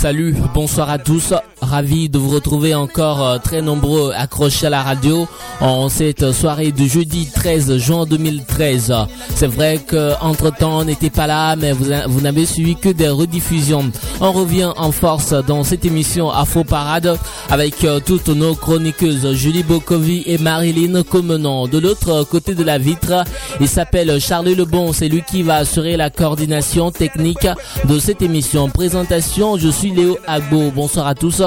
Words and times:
Salut, 0.00 0.32
bonsoir 0.54 0.90
à 0.90 0.98
tous. 1.00 1.34
Ravi 1.68 2.08
de 2.08 2.18
vous 2.18 2.30
retrouver 2.30 2.74
encore 2.74 3.22
euh, 3.22 3.38
très 3.38 3.60
nombreux 3.60 4.12
accrochés 4.16 4.68
à 4.68 4.70
la 4.70 4.82
radio 4.82 5.28
en 5.60 5.90
cette 5.90 6.32
soirée 6.32 6.72
du 6.72 6.88
jeudi 6.88 7.28
13 7.30 7.76
juin 7.76 8.06
2013. 8.06 8.94
C'est 9.34 9.46
vrai 9.46 9.78
que 9.86 10.12
entre 10.22 10.50
temps 10.50 10.78
on 10.78 10.84
n'était 10.84 11.10
pas 11.10 11.26
là, 11.26 11.56
mais 11.56 11.72
vous, 11.72 11.86
vous 12.06 12.20
n'avez 12.22 12.46
suivi 12.46 12.74
que 12.74 12.88
des 12.88 13.10
rediffusions. 13.10 13.90
On 14.20 14.32
revient 14.32 14.72
en 14.76 14.92
force 14.92 15.34
dans 15.46 15.62
cette 15.62 15.84
émission 15.84 16.30
Afro 16.30 16.64
Parade 16.64 17.18
avec 17.50 17.84
euh, 17.84 18.00
toutes 18.04 18.28
nos 18.28 18.54
chroniqueuses 18.54 19.34
Julie 19.34 19.62
Bokovi 19.62 20.22
et 20.24 20.38
Marilyn 20.38 21.02
Comenon. 21.02 21.68
De 21.68 21.78
l'autre 21.78 22.24
côté 22.24 22.54
de 22.54 22.64
la 22.64 22.78
vitre, 22.78 23.24
il 23.60 23.68
s'appelle 23.68 24.18
Charlie 24.20 24.54
Lebon. 24.54 24.94
C'est 24.94 25.08
lui 25.08 25.22
qui 25.22 25.42
va 25.42 25.56
assurer 25.56 25.98
la 25.98 26.08
coordination 26.08 26.90
technique 26.90 27.46
de 27.84 27.98
cette 27.98 28.22
émission. 28.22 28.70
Présentation, 28.70 29.58
je 29.58 29.68
suis 29.68 29.90
Léo 29.90 30.16
Agbo. 30.26 30.70
Bonsoir 30.74 31.06
à 31.06 31.14
tous 31.14 31.42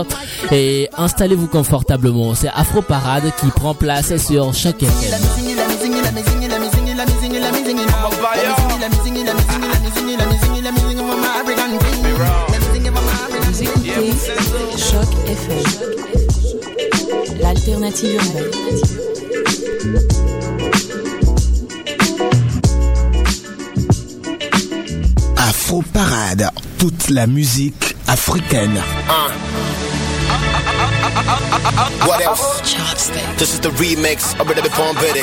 et 0.51 0.89
installez-vous 0.97 1.47
confortablement. 1.47 2.35
C'est 2.35 2.49
Afro 2.49 2.81
Parade 2.81 3.31
qui 3.39 3.47
prend 3.47 3.73
place 3.73 4.15
sur 4.17 4.53
chaque 4.53 4.83
FM. 4.83 5.21
Choc 14.77 15.07
FM, 15.27 15.63
l'alternative 17.39 18.15
urbaine. 18.15 18.51
Afro 25.37 25.83
Parade, 25.93 26.49
toute 26.77 27.09
la 27.09 27.27
musique 27.27 27.95
africaine. 28.07 28.81
What 32.07 32.21
else? 32.21 32.61
This 33.37 33.53
is 33.53 33.59
the 33.59 33.69
remix 33.77 34.33
of 34.39 34.47
Brother 34.47 34.65
Born 34.73 34.95
Betty. 34.97 35.21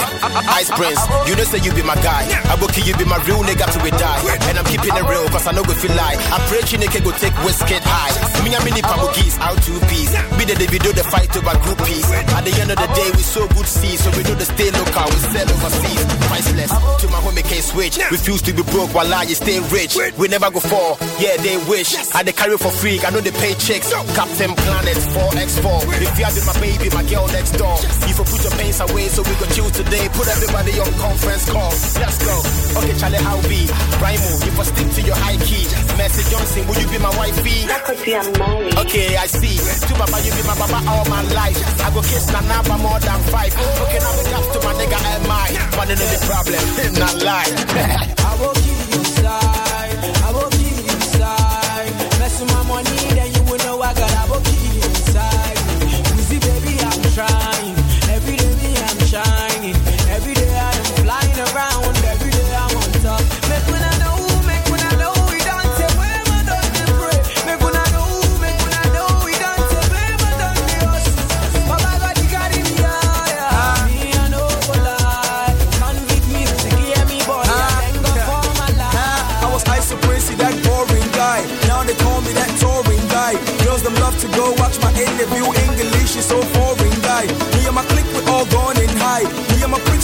Ice 0.55 0.71
Prince, 0.71 1.01
you 1.27 1.35
know 1.35 1.45
say 1.45 1.59
you 1.59 1.73
be 1.75 1.83
my 1.83 1.95
guy. 2.03 2.23
I 2.47 2.55
will 2.61 2.69
kill 2.69 2.87
you 2.87 2.95
be 2.95 3.05
my 3.05 3.19
real 3.27 3.43
nigga 3.43 3.67
till 3.73 3.83
we 3.83 3.91
die. 3.91 4.23
And 4.47 4.59
I'm 4.59 4.65
keeping 4.67 4.95
it 4.95 5.05
real 5.11 5.27
cause 5.29 5.47
I 5.47 5.53
know 5.53 5.63
we 5.67 5.75
feel 5.75 5.95
lie. 5.95 6.15
I 6.31 6.39
pray 6.47 6.63
nigga 6.63 7.03
go 7.03 7.11
take 7.19 7.35
whiskey 7.43 7.83
high. 7.83 8.15
Me 8.45 8.55
and 8.55 8.63
mini 8.65 8.83
pamukis 8.83 9.39
out 9.43 9.59
two 9.63 9.79
piece. 9.91 10.15
Be 10.39 10.47
the 10.47 10.55
video 10.71 10.93
the 10.93 11.03
fight 11.03 11.35
over 11.35 11.57
group 11.67 11.79
piece. 11.83 12.07
At 12.35 12.47
the 12.47 12.55
end 12.63 12.71
of 12.71 12.79
the 12.79 12.89
day 12.95 13.11
we 13.15 13.23
so 13.23 13.49
good 13.49 13.67
see. 13.67 13.97
So 13.97 14.11
we 14.15 14.23
know 14.23 14.39
the 14.39 14.47
stay 14.47 14.71
local, 14.71 15.07
we 15.11 15.19
sell 15.35 15.49
overseas. 15.51 16.03
Priceless. 16.31 16.71
To 16.71 17.07
my 17.11 17.19
homie 17.23 17.43
can't 17.43 17.65
switch. 17.65 17.99
Refuse 18.11 18.43
to 18.43 18.53
be 18.53 18.63
broke 18.71 18.95
while 18.95 19.13
I 19.13 19.27
stay 19.27 19.59
rich. 19.75 19.99
We 20.17 20.29
never 20.29 20.51
go 20.51 20.61
fall. 20.61 20.99
Yeah, 21.19 21.37
they 21.43 21.59
wish. 21.67 21.95
I 22.15 22.23
they 22.23 22.33
carry 22.33 22.57
for 22.59 22.71
free. 22.71 23.01
I 23.03 23.11
know 23.11 23.21
they 23.21 23.35
pay 23.35 23.55
checks. 23.59 23.91
Captain 24.15 24.55
Planet 24.55 24.97
4x4. 25.17 25.88
If 25.97 26.19
you 26.19 26.25
have 26.25 26.35
been 26.35 26.47
my 26.47 26.57
baby, 26.61 26.89
my 26.95 27.05
girl 27.05 27.27
next 27.29 27.57
door. 27.57 27.77
You 28.07 28.15
for 28.15 28.25
put 28.25 28.43
your 28.43 28.53
pains 28.59 28.81
away, 28.81 29.09
so 29.09 29.23
we 29.23 29.33
go 29.41 29.47
chill 29.55 29.71
today. 29.71 30.09
Put 30.13 30.29
everybody 30.29 30.79
on 30.81 30.91
conference 31.01 31.49
call. 31.49 31.73
Let's 31.99 32.19
go. 32.21 32.35
Okay, 32.79 32.95
Charlie, 32.99 33.23
how 33.23 33.41
be? 33.49 33.67
Rhymo, 34.03 34.31
if 34.47 34.59
I 34.59 34.65
stick 34.65 34.89
to 34.99 35.03
your 35.03 35.17
high 35.17 35.39
key. 35.43 35.65
Messi 35.99 36.23
Johnson, 36.31 36.67
will 36.67 36.79
you 36.79 36.89
be 36.89 36.99
my 36.99 37.11
wifey? 37.17 37.67
That 37.67 37.85
could 37.85 38.01
be 38.05 38.13
a 38.13 38.23
married. 38.39 38.77
Okay, 38.87 39.17
I 39.17 39.27
see. 39.27 39.59
To 39.89 39.93
Baba, 39.99 40.19
you 40.23 40.33
be 40.35 40.43
my 40.47 40.55
Baba 40.59 40.79
all 40.89 41.05
my 41.09 41.23
life. 41.35 41.59
I 41.83 41.91
go 41.95 42.03
kiss 42.03 42.31
Nana 42.31 42.63
for 42.65 42.79
more 42.79 43.01
than 43.01 43.21
five. 43.33 43.53
Okay, 43.55 43.99
now 43.99 44.13
we 44.17 44.23
got 44.31 44.45
to 44.55 44.59
my 44.63 44.73
nigga 44.79 44.99
MI. 45.27 45.49
But 45.75 45.89
know 45.89 45.97
the 45.97 46.19
problem, 46.27 46.95
not 47.01 47.17
lie. 47.23 48.55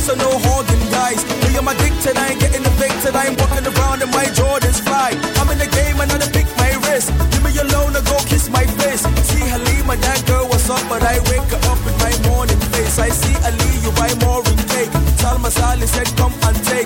Are 0.05 0.17
no 0.17 0.37
hogging 0.37 0.85
guys. 0.93 1.25
Me 1.49 1.57
my 1.65 1.73
addicted, 1.73 2.19
I 2.19 2.37
ain't 2.37 2.41
getting 2.41 2.61
evicted. 2.61 3.17
I 3.17 3.33
ain't 3.33 3.41
walking 3.41 3.65
around 3.65 4.03
in 4.03 4.11
my 4.11 4.29
Jordans 4.37 4.77
fly. 4.85 5.17
I'm 5.41 5.49
in 5.49 5.57
the 5.57 5.65
game 5.65 5.97
and 5.97 6.13
I 6.13 6.19
done 6.19 6.29
pick 6.29 6.45
my 6.61 6.77
wrist. 6.85 7.09
Leave 7.33 7.41
me 7.41 7.57
alone 7.57 7.97
and 7.97 8.05
go 8.05 8.21
kiss 8.29 8.51
my 8.53 8.69
face. 8.85 9.01
See 9.25 9.41
Halima, 9.49 9.97
that 9.97 10.21
girl 10.27 10.45
what's 10.45 10.69
up, 10.69 10.85
but 10.93 11.01
I 11.03 11.25
wake 11.33 11.49
her 11.49 11.63
up 11.73 11.81
with 11.89 11.97
my 12.05 12.13
morning 12.29 12.61
face. 12.77 12.99
I 13.01 13.09
see 13.09 13.33
Ali, 13.49 13.73
you 13.81 13.97
buy 13.97 14.13
more 14.21 14.45
in 14.45 14.61
cake. 14.77 14.93
Salma 15.25 15.49
Salih 15.49 15.89
said, 15.89 16.13
come 16.21 16.37
and 16.45 16.57
take. 16.69 16.84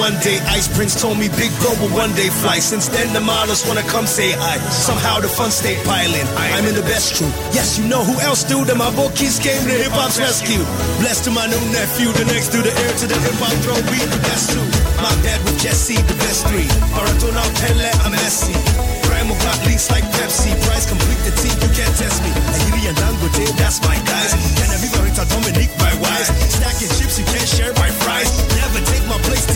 MI 0.00 0.06
and 0.06 0.14
one 0.14 0.16
day 0.24 0.38
Ice 0.48 0.68
Prince 0.68 1.00
told 1.00 1.18
me 1.18 1.28
Big 1.36 1.52
Bro 1.60 1.76
will 1.80 1.92
one 1.92 2.12
day 2.14 2.28
fly. 2.28 2.58
Since 2.58 2.88
then 2.88 3.12
the 3.12 3.20
models 3.20 3.66
wanna 3.66 3.82
come 3.82 4.06
say 4.06 4.32
hi. 4.32 4.56
Somehow 4.70 5.20
the 5.20 5.28
fun 5.28 5.50
stayed 5.50 5.84
piling. 5.84 6.26
I'm 6.36 6.64
in 6.64 6.74
the 6.74 6.82
best 6.82 7.16
crew. 7.16 7.28
Yes, 7.52 7.78
you 7.78 7.84
know 7.86 8.02
who 8.02 8.16
else 8.20 8.44
do 8.44 8.64
them 8.64 8.78
My 8.78 8.90
keys 9.14 9.38
came 9.38 9.60
to 9.62 9.76
hip-hop's 9.76 10.18
rescue. 10.18 10.64
Blessed 11.00 11.24
to 11.24 11.30
my 11.30 11.46
new 11.46 11.60
nephew 11.72 12.12
The 12.12 12.24
next 12.32 12.52
to 12.52 12.62
the 12.62 12.72
heir 12.72 12.92
to 12.96 13.06
the 13.06 13.18
hip-hop 13.18 13.54
throne 13.64 13.84
We 13.92 13.98
the 14.00 14.20
best 14.24 14.50
two 14.52 14.64
My 15.04 15.12
dad 15.22 15.40
with 15.44 15.60
Jesse, 15.60 15.96
the 15.96 16.16
best 16.24 16.46
three. 16.48 16.68
Maradona, 16.96 17.44
Pele, 17.60 17.90
I'm 18.04 18.12
Messi. 18.12 18.56
Grandma 19.04 19.34
got 19.44 19.58
leaks 19.66 19.90
like 19.90 20.04
Pepsi. 20.16 20.50
Price 20.64 20.88
complete 20.88 21.20
the 21.28 21.32
team, 21.40 21.56
you 21.60 21.70
can't 21.76 21.94
test 22.00 22.22
me. 22.24 22.30
Ahiri 22.56 22.88
and 22.88 22.96
Dangote, 22.96 23.44
eh, 23.44 23.52
that's 23.60 23.80
my 23.84 23.96
guys. 24.08 24.32
I 24.70 24.78
be 24.80 24.88
Dominique, 25.28 25.76
my 25.78 25.92
wise. 26.00 26.28
Stacking 26.48 26.88
chips, 26.96 27.18
you 27.18 27.26
can't 27.26 27.48
share 27.48 27.72
my 27.74 27.90
fries. 28.02 28.30
Never 28.56 28.80
take 28.88 29.04
my 29.06 29.18
place 29.28 29.49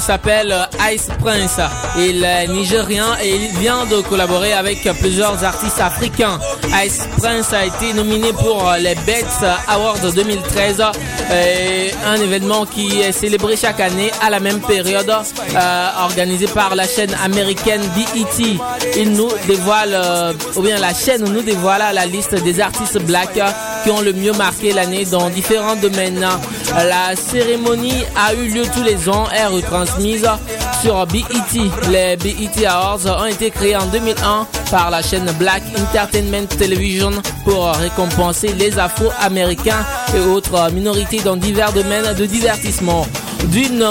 s'appelle 0.00 0.52
euh, 0.52 0.92
Ice 0.92 1.08
Prince. 1.20 1.58
Il 1.96 2.22
est 2.22 2.46
nigérien 2.48 3.16
et 3.22 3.34
il 3.34 3.58
vient 3.58 3.86
de 3.86 4.00
collaborer 4.02 4.52
avec 4.52 4.86
euh, 4.86 4.92
plusieurs 5.00 5.42
artistes 5.42 5.80
africains. 5.80 6.38
Ice 6.84 7.08
Prince 7.18 7.52
a 7.52 7.64
été 7.64 7.92
nominé 7.94 8.32
pour 8.32 8.68
euh, 8.68 8.76
les 8.76 8.94
Bets 9.06 9.24
Awards 9.68 9.98
2013, 10.14 10.82
euh, 11.30 11.88
un 12.06 12.16
événement 12.16 12.66
qui 12.66 13.00
est 13.00 13.12
célébré 13.12 13.56
chaque 13.56 13.80
année 13.80 14.10
à 14.20 14.30
la 14.30 14.40
même 14.40 14.60
période, 14.60 15.10
euh, 15.10 15.88
organisé 16.02 16.46
par 16.46 16.74
la 16.74 16.86
chaîne 16.86 17.14
américaine 17.24 17.82
BET. 17.96 18.58
Il 18.96 19.12
nous 19.12 19.30
dévoile, 19.46 19.92
euh, 19.94 20.32
ou 20.56 20.62
bien 20.62 20.78
la 20.78 20.92
chaîne 20.94 21.24
nous 21.24 21.42
dévoile 21.42 21.82
la 21.94 22.06
liste 22.06 22.34
des 22.42 22.60
artistes 22.60 22.98
black 23.02 23.36
euh, 23.38 23.48
qui 23.84 23.90
ont 23.90 24.00
le 24.00 24.12
mieux 24.12 24.32
marqué 24.32 24.72
l'année 24.72 25.04
dans 25.04 25.28
différents 25.30 25.76
domaines. 25.76 26.26
La 26.86 27.16
cérémonie 27.16 28.04
a 28.16 28.32
eu 28.34 28.48
lieu 28.50 28.62
tous 28.72 28.84
les 28.84 29.08
ans, 29.08 29.26
est 29.34 29.46
retransmise 29.46 30.28
sur 30.80 31.04
BET. 31.06 31.24
Les 31.90 32.16
BET 32.16 32.66
Awards 32.66 33.04
ont 33.20 33.26
été 33.26 33.50
créés 33.50 33.74
en 33.74 33.86
2001 33.86 34.46
par 34.70 34.88
la 34.90 35.02
chaîne 35.02 35.28
Black 35.40 35.62
Entertainment 35.76 36.46
Television 36.46 37.10
pour 37.42 37.72
récompenser 37.72 38.52
les 38.52 38.78
Afro-Américains 38.78 39.84
et 40.14 40.20
autres 40.20 40.70
minorités 40.70 41.20
dans 41.20 41.36
divers 41.36 41.72
domaines 41.72 42.14
de 42.14 42.26
divertissement. 42.26 43.06
D'une 43.46 43.84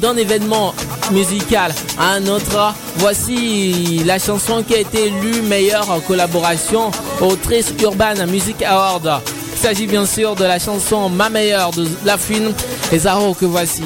d'un 0.00 0.16
événement 0.16 0.74
musical 1.12 1.72
à 1.98 2.12
un 2.12 2.26
autre, 2.26 2.74
voici 2.96 4.02
la 4.04 4.18
chanson 4.18 4.62
qui 4.62 4.74
a 4.74 4.78
été 4.80 5.06
élue 5.06 5.40
meilleure 5.40 6.02
collaboration 6.06 6.90
au 7.22 7.34
Trice 7.36 7.72
Urban 7.82 8.26
Music 8.26 8.62
Award. 8.62 9.22
Il 9.62 9.64
s'agit 9.64 9.86
bien 9.86 10.06
sûr 10.06 10.36
de 10.36 10.44
la 10.44 10.58
chanson 10.58 11.10
Ma 11.10 11.28
meilleure 11.28 11.70
de 11.72 11.86
La 12.06 12.16
Fine 12.16 12.54
et 12.92 12.98
Zaro 12.98 13.34
que 13.34 13.44
voici? 13.44 13.82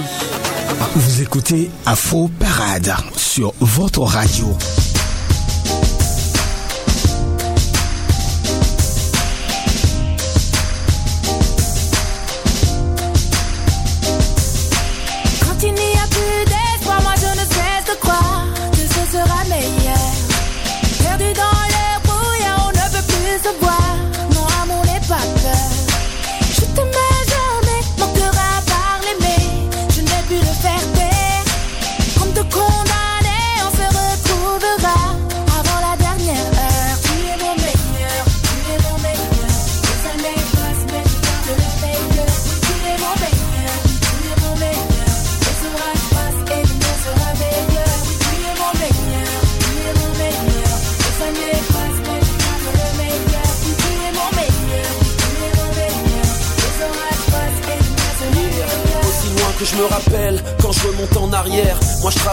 Vous 0.94 1.20
écoutez 1.20 1.68
Afro 1.84 2.30
Parade 2.38 2.94
sur 3.16 3.52
votre 3.58 4.02
radio. 4.02 4.56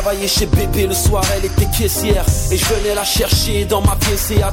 Travaillais 0.01 0.27
chez 0.27 0.48
Bébé 0.48 0.88
le 0.88 0.96
soir, 0.96 1.24
elle 1.36 1.46
était 1.46 1.67
caissière 1.77 2.25
et 2.51 2.58
je 2.58 2.65
venais 2.65 2.96
la 2.96 3.03
chercher 3.03 3.65
dans 3.65 3.81
ma 3.81 3.96
pièce 3.98 4.31
à. 4.41 4.51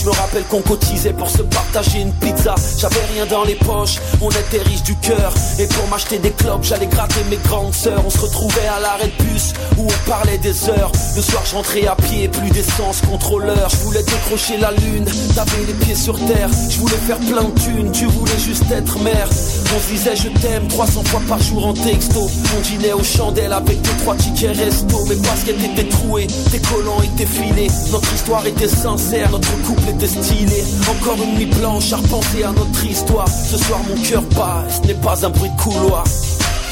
Je 0.00 0.06
me 0.06 0.10
rappelle 0.10 0.44
qu'on 0.44 0.62
cotisait 0.62 1.12
pour 1.12 1.28
se 1.28 1.42
partager 1.42 2.00
une 2.00 2.12
pizza. 2.14 2.54
J'avais 2.78 3.04
rien 3.12 3.26
dans 3.26 3.44
les 3.44 3.54
poches, 3.54 3.98
on 4.22 4.30
était 4.30 4.62
riches 4.62 4.82
du 4.82 4.96
cœur 4.96 5.34
et 5.58 5.66
pour 5.66 5.86
m'acheter 5.88 6.18
des 6.18 6.30
clopes, 6.30 6.64
j'allais 6.64 6.86
gratter 6.86 7.22
mes 7.28 7.36
grandes 7.36 7.74
sœurs. 7.74 8.02
On 8.06 8.10
se 8.10 8.18
retrouvait 8.18 8.66
à 8.66 8.80
l'arrêt 8.80 9.12
de 9.18 9.24
bus 9.24 9.52
où 9.76 9.82
on 9.82 10.10
parlait 10.10 10.38
des 10.38 10.68
heures. 10.70 10.90
Le 11.16 11.22
soir, 11.22 11.42
je 11.44 11.54
rentrais 11.54 11.86
à 11.86 11.94
pied, 11.94 12.28
plus 12.28 12.50
d'essence, 12.50 13.02
contrôleur. 13.02 13.68
Je 13.68 13.76
voulais 13.84 14.02
décrocher 14.02 14.56
la 14.56 14.70
lune, 14.70 15.04
t'avais 15.34 15.66
les 15.66 15.74
pieds 15.84 15.94
sur 15.94 16.18
terre. 16.26 16.48
Je 16.70 16.78
voulais 16.78 16.96
faire 17.06 17.18
plein 17.18 17.44
de 17.44 17.60
thunes, 17.60 17.92
tu 17.92 18.06
voulais 18.06 18.38
juste 18.38 18.70
être 18.70 18.98
mère. 19.00 19.28
On 19.74 19.80
se 19.80 19.88
disait 19.92 20.16
je 20.16 20.28
t'aime 20.40 20.66
300 20.68 21.04
fois 21.04 21.20
par 21.28 21.40
jour 21.42 21.66
en 21.66 21.74
texto. 21.74 22.30
On 22.56 22.60
dînait 22.60 22.94
aux 22.94 23.04
chandelles 23.04 23.52
avec 23.52 23.82
deux 23.82 23.96
trois 24.02 24.16
tickets 24.16 24.61
resto. 24.64 25.04
Mais 25.08 25.16
parce 25.16 25.42
qu'elle 25.44 25.62
était 25.64 25.88
trouée, 25.88 26.26
tes 26.50 26.58
collants 26.58 27.02
étaient 27.02 27.26
filés. 27.26 27.70
Notre 27.90 28.12
histoire 28.14 28.46
était 28.46 28.68
sincère, 28.68 29.30
notre 29.30 29.50
couple 29.62 29.88
était 29.90 30.06
stylé. 30.06 30.64
Encore 30.88 31.22
une 31.22 31.34
nuit 31.34 31.46
blanche 31.46 31.92
à 31.92 31.96
repenser 31.96 32.44
à 32.44 32.52
notre 32.52 32.84
histoire. 32.84 33.28
Ce 33.28 33.58
soir 33.58 33.80
mon 33.88 34.00
cœur 34.02 34.22
bat, 34.36 34.64
ce 34.70 34.86
n'est 34.86 34.94
pas 34.94 35.24
un 35.24 35.30
bruit 35.30 35.50
de 35.50 35.62
couloir. 35.62 36.04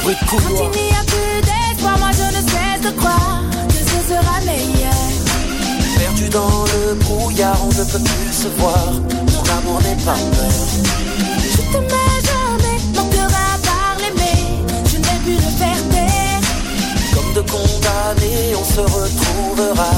Bruit 0.02 0.16
de 0.20 0.28
couloir. 0.28 0.70
Quand 0.70 0.78
il 0.78 0.84
n'y 0.84 0.90
a 0.90 1.04
plus 1.04 1.40
d'espoir, 1.42 1.98
moi 1.98 2.10
je 2.12 2.26
ne 2.36 2.42
cesse 2.48 2.92
de 2.92 2.96
croire 2.98 3.42
que 3.68 3.74
ce 3.74 3.98
sera 4.08 4.40
meilleur. 4.44 4.94
Perdu 5.98 6.28
dans 6.28 6.64
le 6.64 6.94
brouillard, 6.94 7.58
on 7.64 7.68
ne 7.68 7.84
peut 7.84 7.98
plus 7.98 8.32
se 8.32 8.48
voir. 8.58 8.92
Mon 8.92 9.58
amour 9.58 9.80
n'est 9.82 10.04
pas 10.04 10.14
peur. 10.14 11.09
On 17.82 18.64
se 18.64 18.80
retrouvera 18.80 19.90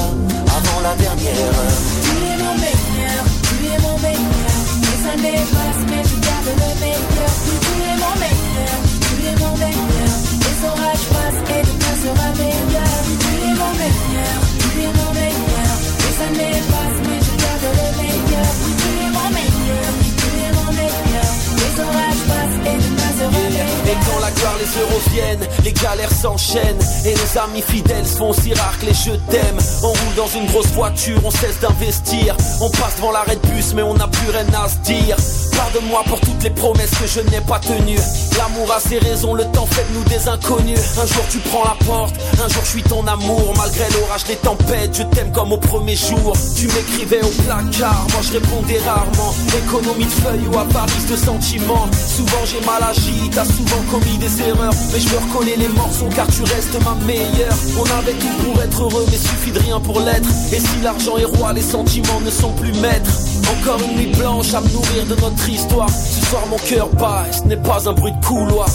avant 0.55 0.79
la 0.81 0.95
dernière 0.95 1.33
heure. 1.33 1.79
Tu 2.03 2.15
es 2.31 2.37
mon 2.41 2.53
meilleur, 2.55 3.23
tu 3.43 3.55
es 3.65 3.79
mon 3.81 3.97
meilleur. 3.99 4.57
Les 4.83 5.01
années 5.11 5.43
passent, 5.51 5.85
mais 5.89 6.03
je 6.03 6.17
garde 6.23 6.49
le 6.63 6.71
meilleur. 6.79 7.31
Tu 7.63 7.73
es 7.83 7.97
mon 8.03 8.15
meilleur, 8.23 8.77
tu 9.03 9.13
es 9.27 9.35
mon 9.43 9.55
meilleur. 9.57 10.13
Les 10.43 10.57
orages 10.63 11.07
passent 11.11 11.43
et 11.51 11.63
demain 11.67 11.95
sera 12.03 12.29
meilleur. 12.39 12.95
Tu 13.19 13.31
es 13.43 13.55
mon 13.61 13.73
meilleur, 13.81 14.37
tu 14.59 14.69
es 14.79 14.91
mon 14.99 15.11
meilleur. 15.19 15.73
Les 16.03 16.15
années 16.23 16.59
passent, 16.71 17.01
mais 17.03 17.19
je 17.27 17.33
garde 17.43 17.67
le 17.79 17.87
meilleur. 17.99 18.51
Tu 18.79 18.89
es 19.03 19.11
mon 19.17 19.29
meilleur, 19.37 19.91
tu 20.21 20.29
es 20.39 20.51
mon 20.55 20.69
meilleur. 20.71 21.29
Les 21.59 21.73
orages 21.83 22.23
passent 22.31 22.59
et 22.63 22.77
demain 22.79 23.11
sera 23.19 23.39
meilleur. 23.43 23.71
Et 23.91 23.97
quand 24.05 24.19
la 24.21 24.31
gloire, 24.31 24.57
les 24.61 24.71
euros 24.81 25.03
viennent, 25.11 25.45
les 25.63 25.73
galères 25.73 26.13
s'enchaînent 26.13 26.82
Et 27.05 27.13
les 27.13 27.37
amis 27.37 27.61
fidèles 27.61 28.05
se 28.05 28.15
font 28.17 28.31
si 28.31 28.53
rares 28.53 28.79
que 28.79 28.85
les 28.85 28.93
je 28.93 29.11
t'aime 29.29 29.57
On 29.83 29.87
roule 29.87 30.15
dans 30.15 30.27
une 30.27 30.45
grosse 30.45 30.67
voiture, 30.67 31.19
on 31.25 31.31
cesse 31.31 31.59
d'investir. 31.59 32.37
On 32.61 32.69
passe 32.69 32.95
devant 32.95 33.11
l'arrêt 33.11 33.35
de 33.35 33.47
bus 33.49 33.73
mais 33.73 33.81
on 33.81 33.93
n'a 33.93 34.07
plus 34.07 34.29
rien 34.29 34.45
à 34.53 34.69
se 34.69 34.77
dire 34.77 35.17
Pardonne-moi 35.55 36.03
pour 36.07 36.19
toutes 36.19 36.43
les 36.43 36.49
promesses 36.49 36.91
que 36.91 37.07
je 37.07 37.19
n'ai 37.29 37.41
pas 37.41 37.59
tenues. 37.59 37.99
L'amour 38.37 38.71
a 38.71 38.79
ses 38.79 38.99
raisons, 38.99 39.33
le 39.33 39.45
temps 39.45 39.67
fait 39.67 39.85
de 39.89 39.97
nous 39.97 40.03
des 40.05 40.27
inconnus. 40.27 40.79
Un 41.01 41.05
jour 41.05 41.23
tu 41.29 41.39
prends 41.39 41.63
la 41.63 41.75
porte, 41.85 42.15
un 42.43 42.47
jour 42.47 42.63
je 42.63 42.69
suis 42.69 42.83
ton 42.83 43.05
amour. 43.07 43.53
Malgré 43.57 43.85
l'orage, 43.97 44.23
les 44.27 44.35
tempêtes, 44.35 44.97
je 44.97 45.03
t'aime 45.03 45.31
comme 45.31 45.51
au 45.51 45.57
premier 45.57 45.95
jour. 45.95 46.33
Tu 46.55 46.67
m'écrivais 46.67 47.21
au 47.23 47.29
placard, 47.43 48.05
moi 48.11 48.21
je 48.21 48.33
répondais 48.33 48.79
rarement. 48.85 49.33
Économie 49.65 50.05
de 50.05 50.11
feuilles 50.11 50.47
ou 50.51 50.57
avarice 50.57 51.07
de 51.07 51.15
sentiments. 51.15 51.87
Souvent 52.07 52.45
j'ai 52.45 52.65
mal 52.65 52.83
agi, 52.83 53.29
t'as 53.31 53.45
souvent 53.45 53.81
commis 53.91 54.17
des 54.17 54.41
erreurs. 54.41 54.73
Mais 54.91 54.99
je 54.99 55.09
me 55.09 55.17
recollais 55.17 55.55
les 55.57 55.69
morceaux 55.69 56.09
car 56.15 56.27
tu 56.27 56.41
restes 56.43 56.77
ma 56.83 56.95
meilleure. 57.05 57.55
On 57.77 57.99
avait 57.99 58.13
tout 58.13 58.43
pour 58.43 58.61
être 58.61 58.81
heureux 58.81 59.05
mais 59.11 59.17
suffit 59.17 59.51
de 59.51 59.59
rien 59.59 59.79
pour 59.79 59.99
l'être. 59.99 60.29
Et 60.51 60.59
si 60.59 60.81
l'argent 60.81 61.17
est 61.17 61.25
roi, 61.25 61.53
les 61.53 61.61
sentiments 61.61 62.21
ne 62.21 62.31
sont 62.31 62.51
plus 62.53 62.73
maîtres 62.73 63.11
Encore 63.49 63.79
une 63.81 63.95
nuit 63.95 64.15
blanche 64.17 64.53
à 64.53 64.61
me 64.61 64.69
nourrir 64.69 65.05
de 65.05 65.15
notre 65.15 65.49
histoire. 65.49 65.89
Ce 65.89 66.25
soir 66.25 66.43
mon 66.49 66.57
cœur 66.57 66.89
bat 66.89 67.25
et 67.29 67.33
ce 67.33 67.43
n'est 67.43 67.57
pas 67.57 67.87
un 67.87 67.93
bruit 67.93 68.11
de 68.11 68.25
couloir. 68.25 68.67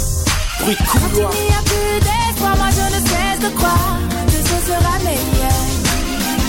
Bruit 0.60 0.76
de 0.76 0.86
couloir 0.86 1.30
il 1.34 1.44
n'y 1.46 1.54
a 1.54 1.62
plus 1.64 2.00
d'espoir, 2.00 2.56
moi 2.56 2.68
je 2.70 2.94
ne 2.94 3.00
cesse 3.06 3.50
de 3.50 3.56
croire 3.56 3.98
que 4.26 4.32
ce 4.32 4.66
sera 4.66 4.98
meilleur. 5.04 5.60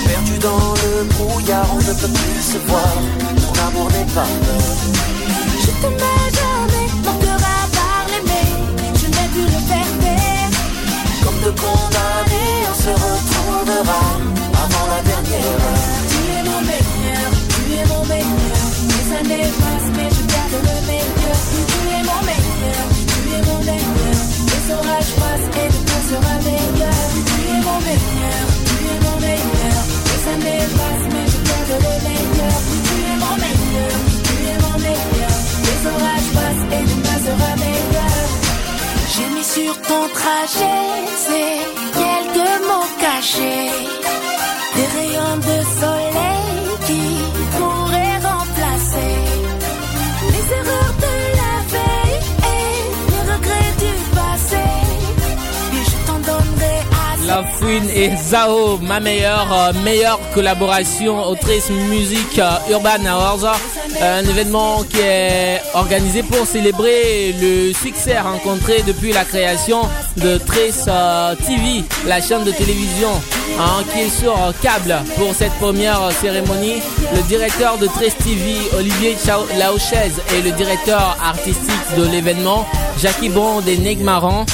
Perdu 0.08 0.38
dans 0.40 0.74
le 0.84 1.04
brouillard, 1.14 1.68
on 1.74 1.78
ne 1.78 1.94
peut 1.94 2.08
plus 2.08 2.42
se 2.42 2.58
voir. 2.68 2.94
Mon 3.42 3.68
amour 3.68 3.92
n'est 3.92 4.14
pas 4.14 4.24
peur 4.24 4.62
Je 5.62 5.72
t'aimais 5.82 6.30
jamais, 6.40 6.88
mon 7.06 7.16
cœur 7.20 7.38
a 7.38 7.68
parlé, 7.80 8.18
mais 8.26 9.00
je 9.00 9.06
n'ai 9.08 9.28
pu 9.34 9.42
le 9.46 9.60
faire 9.70 9.92
taire. 10.02 10.50
Comme 11.24 11.40
de 11.46 11.52
condamnés, 11.60 12.66
on 12.72 12.76
se 12.76 12.90
retrouvera 12.90 14.02
avant 14.64 14.88
la 14.96 15.02
dernière 15.04 15.46
heure 15.46 15.79
ton 39.90 40.08
trajet 40.20 40.86
ces 41.26 41.52
quelques 42.00 42.56
mots 42.68 42.92
cachés. 43.04 43.72
Des 44.76 44.88
rayons 44.96 45.38
de 45.50 45.58
soleil 45.80 46.19
Fouine 57.44 57.90
et 57.90 58.16
Zao, 58.16 58.78
ma 58.78 59.00
meilleure, 59.00 59.52
euh, 59.52 59.74
meilleure 59.84 60.20
collaboration 60.34 61.24
autrice 61.28 61.70
musique 61.70 62.40
euh, 62.40 62.72
Urban 62.72 63.06
Awards. 63.06 63.56
Un 64.02 64.24
événement 64.24 64.84
qui 64.84 65.00
est 65.00 65.62
organisé 65.74 66.24
pour 66.24 66.46
célébrer 66.46 67.36
le 67.42 67.74
succès 67.74 68.20
rencontré 68.20 68.84
depuis 68.86 69.12
la 69.12 69.26
création 69.26 69.82
de 70.18 70.38
Trace 70.38 70.86
euh, 70.88 71.36
TV, 71.36 71.84
la 72.08 72.22
chaîne 72.22 72.44
de 72.44 72.52
télévision 72.52 73.10
hein, 73.60 73.84
qui 73.92 74.02
est 74.02 74.10
sur 74.10 74.36
câble 74.62 74.96
pour 75.18 75.34
cette 75.34 75.54
première 75.54 76.12
cérémonie. 76.12 76.82
Le 77.16 77.22
directeur 77.24 77.78
de 77.78 77.88
Trace 77.88 78.18
TV, 78.18 78.56
Olivier 78.78 79.16
Laochez, 79.58 80.12
et 80.36 80.42
le 80.42 80.52
directeur 80.52 81.18
artistique 81.24 81.96
de 81.98 82.04
l'événement, 82.06 82.66
Jackie 83.00 83.30
Bond 83.30 83.62
et 83.68 83.78
Nick 83.78 84.02
Marron, 84.02 84.46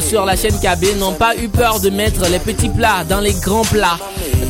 sur 0.00 0.24
la 0.24 0.36
chaîne 0.36 0.58
KB, 0.58 0.98
n'ont 0.98 1.12
pas 1.12 1.36
eu 1.36 1.48
peur 1.48 1.80
de 1.80 1.90
mettre 1.90 2.28
les 2.28 2.38
petits 2.38 2.68
plats 2.68 3.04
dans 3.08 3.20
les 3.20 3.32
grands 3.34 3.64
plats. 3.64 3.98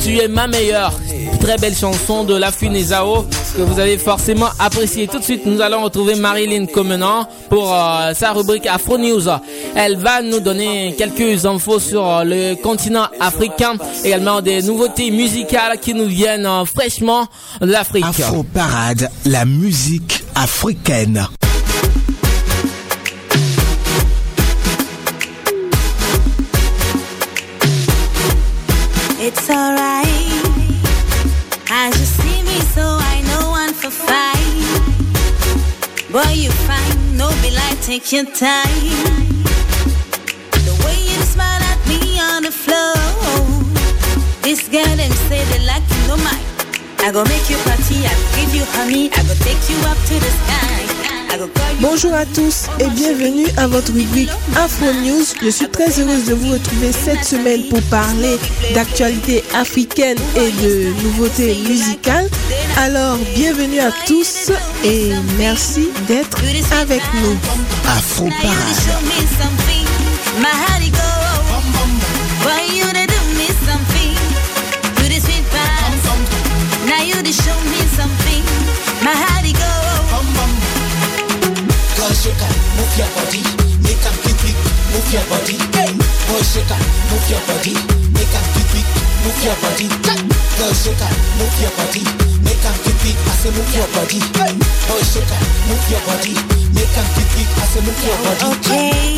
Tu 0.03 0.19
es 0.19 0.29
ma 0.29 0.47
meilleure. 0.47 0.93
Très 1.41 1.57
belle 1.59 1.75
chanson 1.75 2.25
de 2.25 2.35
La 2.35 2.51
Fune 2.53 2.75
et 2.77 2.85
Zao 2.85 3.27
que 3.57 3.63
vous 3.63 3.79
avez 3.79 3.97
forcément 3.97 4.49
apprécié. 4.59 5.09
Tout 5.09 5.19
de 5.19 5.25
suite, 5.25 5.47
nous 5.47 5.61
allons 5.63 5.83
retrouver 5.83 6.15
Marilyn 6.15 6.67
Comenant 6.67 7.27
pour 7.49 7.75
euh, 7.75 8.13
sa 8.15 8.33
rubrique 8.33 8.67
Afro 8.67 8.99
News. 8.99 9.29
Elle 9.75 9.97
va 9.97 10.21
nous 10.21 10.41
donner 10.41 10.95
quelques 10.99 11.47
infos 11.47 11.81
sur 11.81 12.07
euh, 12.07 12.25
le 12.25 12.55
continent 12.57 13.07
africain, 13.19 13.75
également 14.05 14.43
des 14.43 14.63
nouveautés 14.63 15.11
musicales 15.11 15.79
qui 15.81 15.95
nous 15.95 16.07
viennent 16.07 16.47
euh, 16.47 16.65
fraîchement 16.67 17.27
de 17.61 17.67
l'Afrique. 17.67 18.05
Afro 18.05 18.43
Parade, 18.43 19.11
la 19.25 19.47
musique 19.47 20.23
africaine. 20.35 21.27
Boy, 36.17 36.33
you 36.33 36.51
fine, 36.51 37.19
no 37.19 37.29
be 37.43 37.51
like, 37.51 37.79
take 37.83 38.11
your 38.11 38.25
time. 38.25 38.89
The 40.65 40.75
way 40.83 40.97
you 40.97 41.21
smile 41.29 41.61
at 41.61 41.87
me 41.87 42.19
on 42.19 42.43
the 42.43 42.51
floor. 42.51 42.97
This 44.41 44.67
girl, 44.67 44.97
them 44.97 45.13
say 45.29 45.45
they 45.45 45.67
like 45.67 45.83
you, 45.83 46.09
no 46.09 46.17
mind. 46.17 46.41
I 47.01 47.13
go 47.13 47.23
make 47.25 47.51
you 47.51 47.59
party, 47.69 48.07
I 48.07 48.15
go 48.17 48.25
give 48.35 48.55
you 48.55 48.65
honey, 48.65 49.11
I 49.13 49.23
go 49.29 49.35
take 49.45 49.69
you 49.69 49.77
up 49.85 49.99
to 50.09 50.15
the 50.15 50.31
sky. 50.41 50.86
Bonjour 51.81 52.15
à 52.15 52.25
tous 52.27 52.67
et 52.81 52.89
bienvenue 52.89 53.47
à 53.57 53.67
votre 53.67 53.93
rubrique 53.93 54.31
Afro 54.57 54.87
News. 54.87 55.25
Je 55.43 55.49
suis 55.51 55.69
très 55.69 55.89
heureuse 56.01 56.25
de 56.25 56.35
vous 56.35 56.53
retrouver 56.53 56.93
cette 56.93 57.25
semaine 57.25 57.63
pour 57.69 57.83
parler 57.83 58.39
d'actualité 58.75 59.45
africaine 59.55 60.19
et 60.37 60.51
de 60.63 61.03
nouveautés 61.03 61.55
musicales. 61.69 62.29
Alors, 62.77 63.19
bienvenue 63.35 63.81
à 63.81 63.91
tous 64.07 64.51
et 64.85 65.11
merci 65.39 65.89
d'être 66.07 66.39
avec 66.81 67.03
nous. 67.15 67.37
Afro 67.87 68.29
shaker, 68.31 68.77
move 87.17 87.31
your 87.31 87.41
body, 87.49 87.73
make 88.13 88.35
am 88.37 88.45
quick 88.53 88.69
quick, 88.73 88.89
move 89.25 89.41
your 89.41 89.57
body. 89.65 89.89
Girl 90.59 90.73
shaker, 90.77 91.09
move 91.41 91.57
your 91.63 91.73
body, 91.73 92.05
make 92.45 92.65
am 92.69 92.77
quick 92.85 92.97
quick, 93.01 93.17
I 93.17 93.33
say 93.41 93.51
move 93.57 93.73
your 93.75 93.89
body. 93.97 94.21
Hey, 94.37 94.53
boy 94.85 95.01
shaker, 95.01 95.41
move 95.69 95.87
your 95.89 96.03
body, 96.05 96.35
make 96.77 96.97
am 97.01 97.07
quick 97.17 97.29
quick, 97.33 97.49
I 97.57 97.65
say 97.73 97.81
move 97.81 98.01
your 98.05 98.19
body. 98.21 98.45
Okay. 98.53 99.17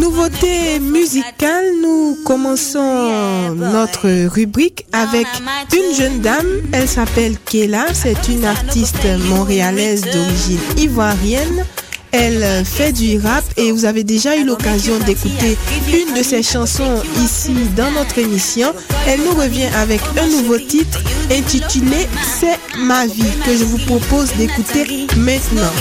Nouveauté 0.00 0.80
musicale, 0.80 1.66
nous 1.82 2.16
commençons 2.24 3.54
notre 3.54 4.26
rubrique 4.26 4.86
avec 4.92 5.26
une 5.72 5.94
jeune 5.94 6.20
dame. 6.20 6.46
Elle 6.72 6.88
s'appelle 6.88 7.36
Kela. 7.44 7.86
C'est 7.92 8.28
une 8.28 8.44
artiste 8.44 9.04
montréalaise 9.28 10.02
d'origine 10.02 10.60
ivoirienne. 10.78 11.64
Elle 12.12 12.64
fait 12.64 12.92
du 12.92 13.18
rap 13.18 13.42
et 13.56 13.72
vous 13.72 13.86
avez 13.86 14.04
déjà 14.04 14.36
eu 14.36 14.44
l'occasion 14.44 14.98
d'écouter 15.00 15.56
une 15.88 16.14
de 16.14 16.22
ses 16.22 16.42
chansons 16.42 17.02
ici 17.24 17.54
dans 17.74 17.90
notre 17.90 18.18
émission. 18.18 18.72
Elle 19.06 19.20
nous 19.20 19.34
revient 19.34 19.68
avec 19.76 20.00
un 20.20 20.26
nouveau 20.26 20.58
titre 20.58 21.02
intitulé 21.30 22.06
C'est 22.22 22.58
ma 22.78 23.06
vie 23.06 23.32
que 23.46 23.56
je 23.56 23.64
vous 23.64 23.78
propose 23.78 24.32
d'écouter 24.34 25.06
maintenant. 25.16 25.72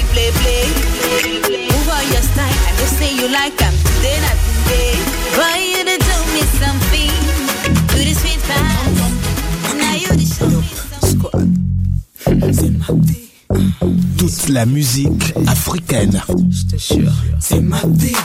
La 14.48 14.66
musique 14.66 15.34
africaine. 15.48 16.22
Je 16.50 16.76
te 16.76 16.78
jure. 16.78 17.12
C'est 17.40 17.60
ma 17.60 17.82
vie, 17.86 18.16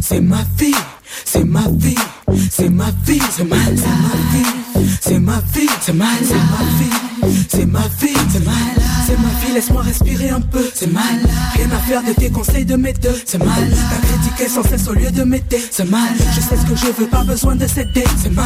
c'est 0.00 0.20
ma 0.20 0.44
vie, 0.58 0.74
c'est 1.24 1.44
ma 1.44 1.62
vie, 1.68 1.96
c'est 2.50 2.68
ma 2.68 2.90
vie, 3.04 3.20
c'est 3.30 3.44
ma 3.44 3.56
vie, 3.56 3.82
c'est 5.00 5.18
ma 5.18 5.40
vie, 5.42 5.68
c'est 5.80 5.92
ma 5.92 6.10
vie, 6.10 6.26
c'est 6.28 6.34
ma 6.34 6.64
vie, 6.78 7.15
c'est 7.48 7.66
ma 7.66 7.82
c'est 9.06 9.16
ma 9.18 9.28
vie, 9.40 9.54
laisse-moi 9.54 9.82
respirer 9.82 10.30
un 10.30 10.40
peu. 10.40 10.68
C'est 10.74 10.92
mal, 10.92 11.04
rien 11.54 11.70
à 11.70 11.78
faire 11.78 12.02
de 12.02 12.12
tes 12.12 12.28
conseils 12.28 12.64
de 12.64 12.74
mes 12.74 12.92
deux. 12.92 13.16
C'est 13.24 13.38
mal, 13.38 13.48
t'as 13.48 14.06
critiqué 14.08 14.48
sans 14.48 14.64
cesse 14.64 14.88
au 14.88 14.94
lieu 14.94 15.12
de 15.12 15.22
m'aider. 15.22 15.62
C'est 15.70 15.88
mal, 15.88 16.12
je 16.34 16.40
sais 16.40 16.56
ce 16.56 16.66
que 16.68 16.74
je 16.74 16.86
veux, 16.98 17.06
pas 17.06 17.22
besoin 17.22 17.54
de 17.54 17.68
céder. 17.68 18.04
C'est 18.20 18.32
mal, 18.32 18.44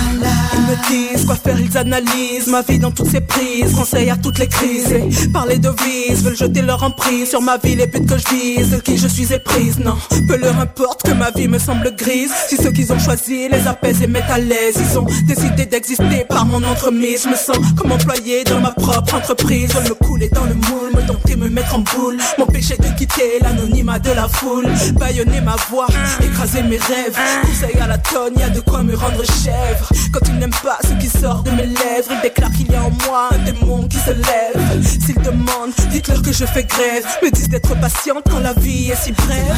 ils 0.54 0.60
me 0.60 0.76
disent 0.90 1.24
quoi 1.24 1.36
faire, 1.36 1.58
ils 1.58 1.78
analysent 1.78 2.48
ma 2.48 2.60
vie 2.60 2.78
dans 2.78 2.90
toutes 2.90 3.10
ses 3.10 3.22
prises. 3.22 3.72
Conseils 3.74 4.10
à 4.10 4.16
toutes 4.16 4.38
les 4.38 4.48
crises. 4.48 4.92
Et 4.92 5.28
parler 5.32 5.56
de 5.56 5.70
vis, 5.70 6.22
veulent 6.22 6.36
jeter 6.36 6.60
leur 6.60 6.82
emprise 6.82 7.30
sur 7.30 7.40
ma 7.40 7.56
vie, 7.56 7.76
les 7.76 7.86
buts 7.86 8.04
que 8.04 8.18
je 8.18 8.34
vise, 8.34 8.82
qui 8.84 8.98
je 8.98 9.08
suis 9.08 9.32
éprise. 9.32 9.78
Non, 9.78 9.96
peu 10.28 10.36
leur 10.36 10.58
importe 10.60 11.04
que 11.04 11.12
ma 11.12 11.30
vie 11.30 11.48
me 11.48 11.58
semble 11.58 11.94
grise. 11.96 12.32
Si 12.48 12.56
ceux 12.56 12.70
qu'ils 12.70 12.92
ont 12.92 12.98
choisi 12.98 13.48
les 13.48 13.66
apaisent 13.66 14.02
et 14.02 14.06
mettent 14.06 14.30
à 14.30 14.38
l'aise, 14.38 14.76
ils 14.78 14.98
ont 14.98 15.06
décidé 15.26 15.64
d'exister 15.64 16.26
par 16.28 16.44
mon 16.44 16.62
entremise. 16.62 17.22
Je 17.24 17.28
me 17.30 17.36
sens 17.36 17.56
comme 17.78 17.92
employé 17.92 18.44
dans 18.44 18.60
ma 18.60 18.69
propre 18.72 19.14
entreprise. 19.14 19.70
Je 19.72 19.88
me 19.88 19.94
couler 19.94 20.28
dans 20.28 20.44
le 20.44 20.54
moule, 20.54 20.92
me 20.94 21.02
dompter, 21.02 21.36
me 21.36 21.48
mettre 21.48 21.74
en 21.74 21.80
boule, 21.80 22.18
m'empêcher 22.38 22.76
de 22.76 22.88
quitter 22.96 23.38
l'anonymat 23.42 23.98
de 23.98 24.10
la 24.10 24.28
foule, 24.28 24.66
baïonner 24.98 25.40
ma 25.40 25.56
voix, 25.70 25.86
écraser 26.22 26.62
mes 26.62 26.78
rêves, 26.78 27.18
conseil 27.42 27.78
à 27.80 27.86
la 27.86 27.98
tonne, 27.98 28.34
y 28.38 28.42
a 28.42 28.50
de 28.50 28.60
quoi 28.60 28.82
me 28.82 28.94
rendre 28.94 29.24
chèvre. 29.24 29.90
Quand 30.12 30.26
ils 30.28 30.38
n'aiment 30.38 30.50
pas 30.62 30.78
ce 30.82 30.94
qui 30.94 31.08
sort 31.08 31.42
de 31.42 31.50
mes 31.50 31.66
lèvres, 31.66 32.10
ils 32.10 32.20
déclarent 32.22 32.52
qu'il 32.52 32.70
y 32.70 32.74
a 32.74 32.82
en 32.82 32.90
moi 33.06 33.28
un 33.32 33.38
démon 33.44 33.86
qui 33.88 33.98
se 33.98 34.10
lève. 34.10 34.82
S'ils 34.82 35.20
demandent, 35.22 35.72
dites-leur 35.90 36.22
que 36.22 36.32
je 36.32 36.44
fais 36.44 36.64
grève, 36.64 37.04
me 37.22 37.30
disent 37.30 37.48
d'être 37.48 37.78
patiente 37.80 38.24
quand 38.30 38.40
la 38.40 38.52
vie 38.54 38.90
est 38.90 38.96
si 38.96 39.12
brève. 39.12 39.56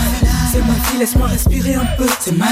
C'est 0.53 0.61
ma 0.61 0.75
vie, 0.75 0.99
laisse-moi 0.99 1.27
respirer 1.27 1.75
un 1.75 1.87
peu. 1.97 2.07
C'est 2.21 2.37
mal, 2.37 2.49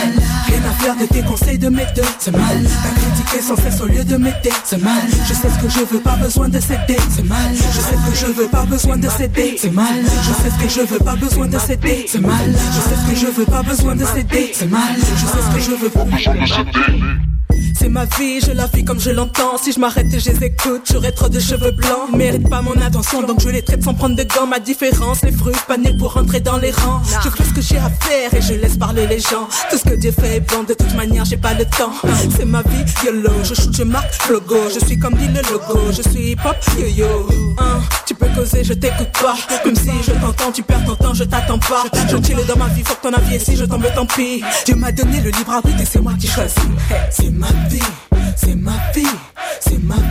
rien 0.47 0.61
à 0.69 0.83
faire 0.83 0.97
de 0.97 1.07
tes 1.07 1.23
conseils 1.23 1.59
de 1.59 1.69
mes 1.69 1.87
deux. 1.95 2.03
C'est 2.19 2.33
mal, 2.33 2.65
t'as 2.83 3.01
critiqué 3.01 3.43
sans 3.43 3.57
cesse 3.57 3.81
au 3.81 3.87
lieu 3.87 4.05
de 4.05 4.17
m'aider. 4.17 4.53
C'est 4.65 4.83
mal, 4.83 5.03
je 5.29 5.35
sais 5.35 5.49
ce 5.49 5.63
que 5.63 5.69
je 5.69 5.85
veux, 5.85 6.01
pas 6.01 6.17
besoin 6.17 6.49
C'est 6.59 7.23
mal, 7.25 7.55
je 7.55 7.63
sais 7.63 7.97
ce 7.97 8.11
que 8.11 8.17
je 8.17 8.33
veux, 8.33 8.49
pas 8.49 8.65
besoin 8.65 8.97
de 8.97 9.09
céder. 9.09 9.57
C'est 9.57 9.71
mal, 9.71 9.87
je 10.03 10.43
sais 10.43 10.51
ce 10.51 10.63
que 10.63 10.69
je 10.69 10.87
veux, 10.87 10.99
pas 10.99 11.15
besoin 11.15 11.47
de 11.47 11.59
céder. 11.59 12.07
C'est 12.09 12.21
mal, 12.21 12.51
je 12.51 12.81
sais 12.81 12.97
ce 12.97 13.11
que 13.11 13.17
je 13.17 13.27
veux, 13.27 13.45
pas 13.45 13.63
besoin 13.63 13.95
de 13.95 14.05
céder. 14.05 14.51
C'est 14.53 14.69
mal, 14.69 14.97
je 14.97 15.27
sais 15.27 15.43
ce 15.43 15.55
que 15.55 15.61
je 15.61 15.71
veux, 15.77 15.91
pas 15.91 16.05
besoin 16.05 16.35
de 16.35 16.47
céder. 16.47 17.30
C'est 17.79 17.89
ma 17.89 18.05
vie, 18.05 18.41
je 18.41 18.53
la 18.53 18.67
vis 18.67 18.85
comme 18.85 19.01
je 19.01 19.11
l'entends. 19.11 19.57
Si 19.63 19.73
je 19.73 19.81
m'arrête 19.81 20.13
et 20.13 20.21
je 20.21 20.31
les 20.31 20.45
écoute, 20.45 20.83
j'aurais 20.91 21.13
trop 21.13 21.29
de 21.29 21.41
cheveux 21.41 21.71
blancs. 21.71 22.09
Ils 22.13 22.19
méritent 22.19 22.49
pas 22.49 22.63
mon 22.63 22.81
attention, 22.81 23.23
donc 23.23 23.41
je 23.41 23.49
les 23.49 23.63
traite 23.63 23.83
sans 23.83 23.95
prendre 23.95 24.17
de 24.17 24.23
gants. 24.23 24.47
Ma 24.47 24.61
différence, 24.61 25.23
les 25.23 25.33
fruits 25.33 25.55
pas 25.67 25.77
nés 25.77 25.95
pour 25.95 26.15
rentrer 26.15 26.41
dans 26.41 26.59
les 26.59 26.71
rangs. 26.71 27.01
Je 27.25 27.29
fais 27.31 27.45
ce 27.45 27.55
que 27.55 27.61
j'ai 27.61 27.79
à 27.79 27.91
faire 27.91 28.35
et 28.35 28.43
je 28.43 28.55
laisse 28.55 28.77
parler 28.77 29.07
les 29.07 29.21
gens. 29.21 29.49
Tout 29.71 29.77
ce 29.79 29.85
que 29.85 29.95
Dieu 29.95 30.13
fait 30.13 30.37
est 30.37 30.41
bon, 30.41 30.63
de 30.65 30.75
toute 30.75 30.95
manière, 30.95 31.25
j'ai 31.25 31.37
pas 31.37 31.55
le 31.55 31.65
temps. 31.65 31.93
C'est 32.37 32.45
ma 32.45 32.63
vie, 32.63 32.85
YOLO. 33.05 33.31
Je 33.43 33.55
shoot, 33.55 33.75
je 33.77 33.83
marque, 33.83 34.29
logo. 34.29 34.57
Je 34.73 34.85
suis 34.85 34.99
comme 34.99 35.15
dit 35.15 35.29
le 35.29 35.43
logo. 35.51 35.91
Je 35.93 36.03
suis 36.09 36.33
hip 36.33 36.41
hop, 36.45 36.57
yo 36.79 36.87
yo. 36.87 37.29
Hein, 37.59 37.81
tu 38.07 38.15
peux 38.15 38.29
causer, 38.35 38.65
je 38.65 38.75
t'écoute 38.75 39.13
pas. 39.21 39.37
Comme 39.63 39.77
si 39.77 39.91
je 40.07 40.13
t'entends, 40.13 40.53
tu 40.53 40.63
perds 40.63 40.85
ton 40.85 40.97
temps, 40.97 41.15
je 41.15 41.25
t'attends 41.25 41.59
pas. 41.59 41.85
Je 42.09 42.17
chill 42.17 42.37
dans 42.47 42.57
ma 42.57 42.69
vie, 42.69 42.83
faut 42.85 42.95
que 42.95 43.09
ton 43.09 43.13
avis 43.13 43.37
et 43.37 43.39
si 43.39 43.57
je 43.57 43.65
tombe, 43.65 43.87
tant 43.95 44.07
pis. 44.07 44.43
Dieu 44.65 44.75
m'a 44.75 44.93
donné 44.93 45.21
le 45.21 45.31
libre 45.31 45.53
arbitre 45.53 45.81
et 45.81 45.85
c'est 45.85 46.01
moi 46.01 46.13
qui 46.19 46.27
choisis. 46.27 46.55
C'est 47.11 47.31
ma 47.31 47.47
vie, 47.47 47.55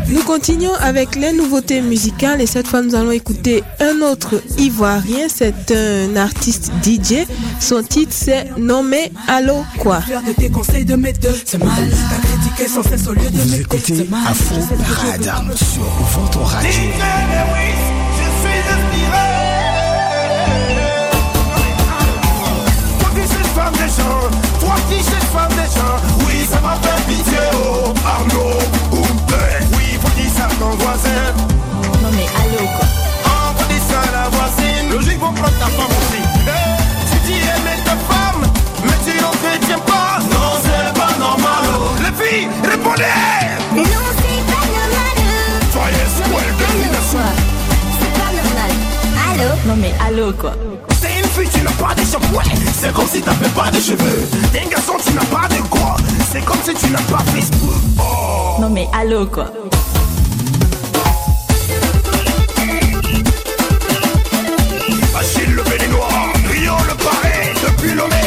Nous 0.10 0.24
continuons 0.24 0.74
avec 0.80 1.16
les 1.16 1.32
nouveautés 1.34 1.82
musicales 1.82 2.42
et 2.42 2.48
cette 2.48 2.68
fois 2.68 2.82
nous 2.82 2.96
allons 2.96 3.12
écouter 3.12 3.64
un 3.80 4.02
autre 4.02 4.42
Ivoirien, 4.58 5.28
c'est 5.28 5.72
un 5.72 6.16
artiste 6.16 6.72
DJ. 6.84 7.28
Son 7.60 7.84
titre 7.84 8.12
c'est 8.14 8.48
Nommé 8.58 9.12
Allo 9.28 9.64
quoi. 9.78 10.00
Vous 10.00 10.14
écoutez 13.56 14.08
Afro 14.28 14.56
Parade 14.78 15.32
sur 15.56 15.84
votre 16.20 16.42
radio. 16.42 16.70
Toi 24.60 24.76
qui 24.90 24.96
cherches 24.98 25.24
femme 25.34 25.50
des 25.50 25.70
gens, 25.76 25.98
oui 26.04 26.09
ça 26.60 26.68
m'a 26.68 26.76
fait 26.76 27.02
pitié 27.08 27.38
oh 27.54 27.94
Arnaud, 28.06 28.60
Oumpe, 28.92 29.34
oui 29.74 29.98
faut 30.02 30.10
dire 30.20 30.32
ça 30.36 30.48
ton 30.60 30.72
voisin. 30.72 31.34
Non 32.02 32.10
mais 32.12 32.28
allô 32.42 32.66
quoi. 32.76 32.86
Oh 33.26 33.58
faut 33.58 33.68
dire 33.68 33.84
ça 33.90 34.00
à 34.02 34.24
la 34.24 34.30
voisine. 34.30 34.90
Logique 34.92 35.20
pour 35.20 35.34
prendre 35.34 35.58
ta 35.58 35.66
femme 35.66 35.94
aussi. 36.00 36.22
Eh, 36.48 37.12
Tu 37.12 37.20
dis 37.28 37.40
aimer 37.40 37.80
ta 37.86 37.96
femme, 38.10 38.42
mais 38.84 38.98
tu 39.06 39.18
l'entretiens 39.22 39.80
pas. 39.80 40.20
Non 40.32 40.60
c'est 40.64 40.94
pas 41.00 41.18
normal 41.20 41.64
oh. 41.76 41.96
Les 42.04 42.14
filles, 42.24 42.48
répondez. 42.64 43.04
Non, 43.76 44.06
c'est 44.20 44.44
pas 44.52 44.66
normal. 44.78 45.16
Soyez 45.72 46.08
square 46.16 46.54
de 46.60 46.66
C'est 48.00 48.14
pas 48.20 48.32
normal. 48.40 48.72
Allô. 49.32 49.50
Non 49.66 49.76
mais 49.78 49.94
allô 50.06 50.34
quoi. 50.34 50.54
C'est 51.02 51.19
tu 51.52 51.62
n'as 51.62 51.72
pas 51.72 51.94
de 51.96 52.02
shampoing 52.06 52.44
C'est 52.74 52.94
comme 52.94 53.08
si 53.08 53.22
t'avais 53.22 53.50
pas 53.50 53.70
de 53.72 53.80
cheveux. 53.80 54.28
T'es 54.52 54.62
un 54.66 54.70
garçon, 54.70 54.94
tu 55.06 55.14
n'as 55.14 55.26
pas 55.26 55.48
de 55.48 55.62
quoi. 55.70 55.96
C'est 56.32 56.44
comme 56.44 56.60
si 56.64 56.74
tu 56.74 56.90
n'as 56.92 57.02
pas 57.02 57.24
Facebook 57.34 57.74
Oh 58.00 58.62
Non 58.62 58.70
mais 58.70 58.88
allô 58.94 59.26
quoi. 59.26 59.52
Achille 65.18 65.54
le 65.54 65.64
béninois, 65.64 66.08
Rio 66.50 66.74
le 66.88 66.96
paré, 67.04 67.54
depuis 67.64 67.94
Lomé. 67.94 68.19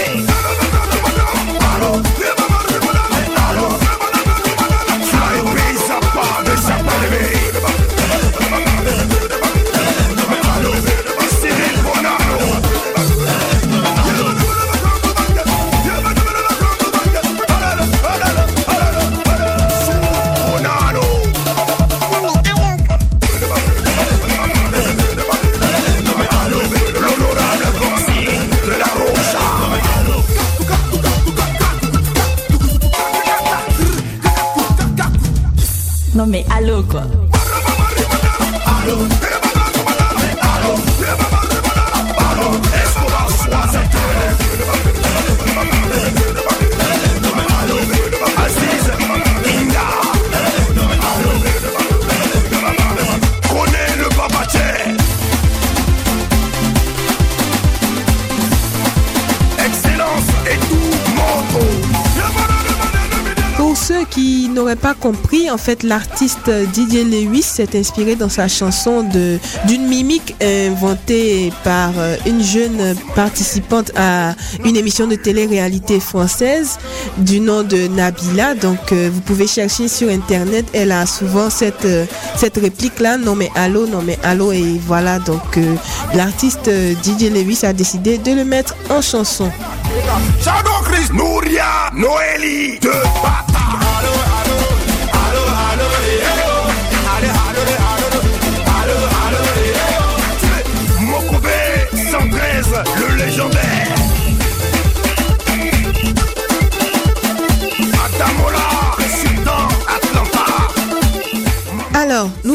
Pas 64.77 64.95
compris, 64.95 65.51
en 65.51 65.59
fait, 65.59 65.83
l'artiste 65.83 66.51
Didier 66.73 67.05
Lewis 67.05 67.43
s'est 67.43 67.79
inspiré 67.79 68.17
dans 68.17 68.29
sa 68.29 68.49
chanson 68.49 69.03
de 69.03 69.39
d'une 69.67 69.87
mimique 69.87 70.35
inventée 70.43 71.53
par 71.65 71.91
euh, 71.99 72.17
une 72.27 72.43
jeune 72.43 72.95
participante 73.15 73.91
à 73.97 74.35
une 74.65 74.77
émission 74.77 75.07
de 75.07 75.17
télé-réalité 75.17 76.01
française 76.01 76.79
du 77.19 77.41
nom 77.41 77.63
de 77.63 77.89
Nabila. 77.89 78.55
Donc, 78.55 78.93
euh, 78.93 79.11
vous 79.13 79.21
pouvez 79.21 79.47
chercher 79.47 79.89
sur 79.89 80.09
internet. 80.09 80.67
Elle 80.73 80.93
a 80.93 81.07
souvent 81.07 81.51
cette 81.51 81.85
euh, 81.85 82.07
cette 82.37 82.57
réplique 82.57 83.01
là, 83.01 83.17
non 83.17 83.35
mais 83.35 83.51
allô, 83.55 83.87
non 83.87 84.03
mais 84.03 84.19
allô, 84.23 84.53
et 84.53 84.81
voilà. 84.87 85.19
Donc, 85.19 85.59
l'artiste 86.15 86.71
Didier 87.03 87.31
Lewis 87.31 87.61
a 87.63 87.73
décidé 87.73 88.19
de 88.19 88.33
le 88.33 88.45
mettre 88.45 88.75
en 88.91 89.01
chanson. 89.01 89.51
Chris, 90.85 91.09
Nouria. 91.13 91.91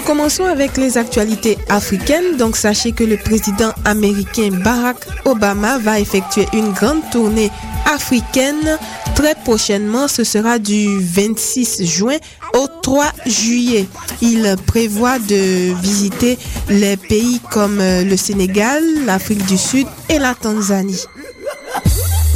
Commençons 0.08 0.46
avec 0.46 0.78
les 0.78 0.98
actualités 0.98 1.58
africaines. 1.68 2.38
Donc, 2.38 2.56
sachez 2.56 2.94
que 2.94 3.04
le 3.04 3.18
président 3.18 3.74
américain 3.84 4.50
Barack 4.64 5.06
Obama 5.26 5.78
va 5.80 6.00
effectuer 6.00 6.48
une 6.54 6.72
grande 6.72 7.02
tournée 7.12 7.52
africaine 7.94 8.78
très 9.16 9.36
prochainement. 9.36 10.08
Ce 10.08 10.24
sera 10.24 10.60
du 10.60 10.98
26 11.02 11.84
juin 11.84 12.16
au 12.56 12.68
3 12.82 13.04
juillet. 13.26 13.86
Il 14.22 14.56
prévoit 14.66 15.20
de 15.20 15.74
visiter 15.82 16.38
les 16.70 16.96
pays 16.96 17.42
comme 17.52 17.82
euh, 17.82 18.06
le 18.06 18.16
Sénégal, 18.16 18.82
l'Afrique 19.06 19.46
du 19.46 19.58
Sud 19.58 19.88
et 20.08 20.20
la 20.20 20.34
Tanzanie. 20.36 21.04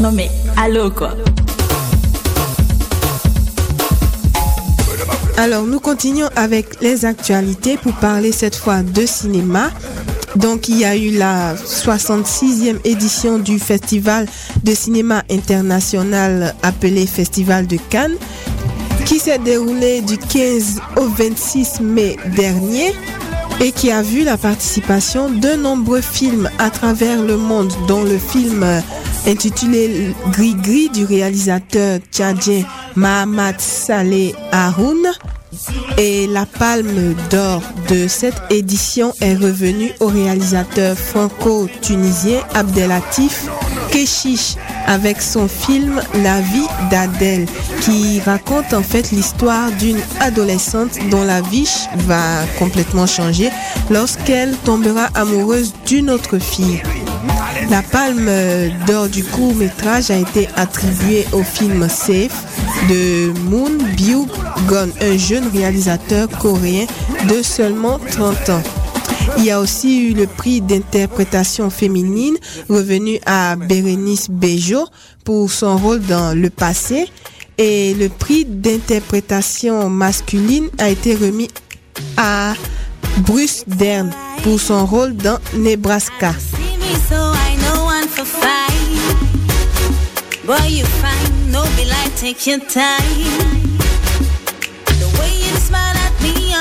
Non 0.01 0.11
mais 0.11 0.29
allô 0.57 0.91
quoi? 0.91 1.13
Alors, 5.37 5.63
nous 5.63 5.79
continuons 5.79 6.29
avec 6.35 6.81
les 6.81 7.05
actualités 7.05 7.77
pour 7.77 7.93
parler 7.93 8.31
cette 8.31 8.55
fois 8.55 8.83
de 8.83 9.05
cinéma. 9.05 9.71
Donc, 10.35 10.69
il 10.69 10.79
y 10.79 10.85
a 10.85 10.95
eu 10.95 11.11
la 11.11 11.55
66e 11.55 12.77
édition 12.85 13.39
du 13.39 13.59
Festival 13.59 14.27
de 14.63 14.73
cinéma 14.73 15.23
international 15.29 16.55
appelé 16.63 17.05
Festival 17.07 17.67
de 17.67 17.77
Cannes, 17.89 18.17
qui 19.05 19.19
s'est 19.19 19.39
déroulé 19.39 20.01
du 20.01 20.17
15 20.17 20.79
au 20.97 21.07
26 21.07 21.81
mai 21.81 22.17
dernier 22.35 22.93
et 23.59 23.71
qui 23.71 23.91
a 23.91 24.01
vu 24.01 24.23
la 24.23 24.37
participation 24.37 25.29
de 25.29 25.55
nombreux 25.55 26.01
films 26.01 26.49
à 26.59 26.69
travers 26.69 27.21
le 27.21 27.37
monde, 27.37 27.73
dont 27.87 28.03
le 28.03 28.17
film 28.17 28.65
intitulé 29.27 30.15
Gris 30.31 30.55
Gris 30.55 30.89
du 30.89 31.05
réalisateur 31.05 31.99
tchadien 32.11 32.63
Mahamat 32.95 33.59
Saleh 33.59 34.33
Haroun. 34.51 35.07
Et 35.97 36.27
la 36.27 36.45
palme 36.45 37.13
d'or 37.29 37.61
de 37.89 38.07
cette 38.07 38.41
édition 38.49 39.13
est 39.19 39.35
revenue 39.35 39.91
au 39.99 40.07
réalisateur 40.07 40.97
franco-tunisien 40.97 42.39
Abdelatif 42.53 43.47
Keshish 43.91 44.55
avec 44.87 45.21
son 45.21 45.47
film 45.49 46.01
La 46.23 46.39
vie 46.39 46.67
d'Adèle 46.89 47.45
qui 47.81 48.21
raconte 48.21 48.73
en 48.73 48.81
fait 48.81 49.11
l'histoire 49.11 49.71
d'une 49.73 49.99
adolescente 50.21 50.97
dont 51.09 51.23
la 51.23 51.41
vie 51.41 51.69
va 52.07 52.45
complètement 52.57 53.05
changer 53.05 53.49
lorsqu'elle 53.89 54.55
tombera 54.63 55.09
amoureuse 55.15 55.73
d'une 55.85 56.09
autre 56.09 56.39
fille. 56.39 56.81
La 57.71 57.81
palme 57.81 58.29
d'or 58.85 59.07
du 59.07 59.23
court 59.23 59.55
métrage 59.55 60.11
a 60.11 60.17
été 60.17 60.49
attribuée 60.57 61.25
au 61.31 61.41
film 61.41 61.87
Safe 61.87 62.43
de 62.89 63.31
Moon 63.49 63.71
Byung 63.95 64.27
Gon, 64.67 64.89
un 64.99 65.17
jeune 65.17 65.47
réalisateur 65.47 66.27
coréen 66.27 66.85
de 67.29 67.41
seulement 67.41 67.97
30 67.97 68.49
ans. 68.49 68.63
Il 69.37 69.45
y 69.45 69.51
a 69.51 69.61
aussi 69.61 70.09
eu 70.09 70.13
le 70.13 70.27
prix 70.27 70.59
d'interprétation 70.59 71.69
féminine 71.69 72.35
revenu 72.67 73.19
à 73.25 73.55
Bérénice 73.55 74.29
Bejo 74.29 74.85
pour 75.23 75.49
son 75.49 75.77
rôle 75.77 76.01
dans 76.01 76.37
Le 76.37 76.49
Passé 76.49 77.07
et 77.57 77.93
le 77.93 78.09
prix 78.09 78.43
d'interprétation 78.43 79.89
masculine 79.89 80.67
a 80.77 80.89
été 80.89 81.15
remis 81.15 81.49
à 82.17 82.53
Bruce 83.19 83.63
Dern 83.65 84.11
pour 84.43 84.59
son 84.59 84.85
rôle 84.85 85.15
dans 85.15 85.39
Nebraska. 85.53 86.33
For 88.11 88.25
fight. 88.25 88.71
Boy, 90.45 90.67
you 90.67 90.85
fine, 90.85 91.51
no 91.51 91.63
be 91.77 91.85
like 91.85 92.13
take 92.15 92.45
your 92.45 92.59
time. 92.59 93.03
The 95.01 95.09
way 95.17 95.31
you 95.43 95.53
smile 95.67 95.95
at 95.95 96.21
me 96.21 96.53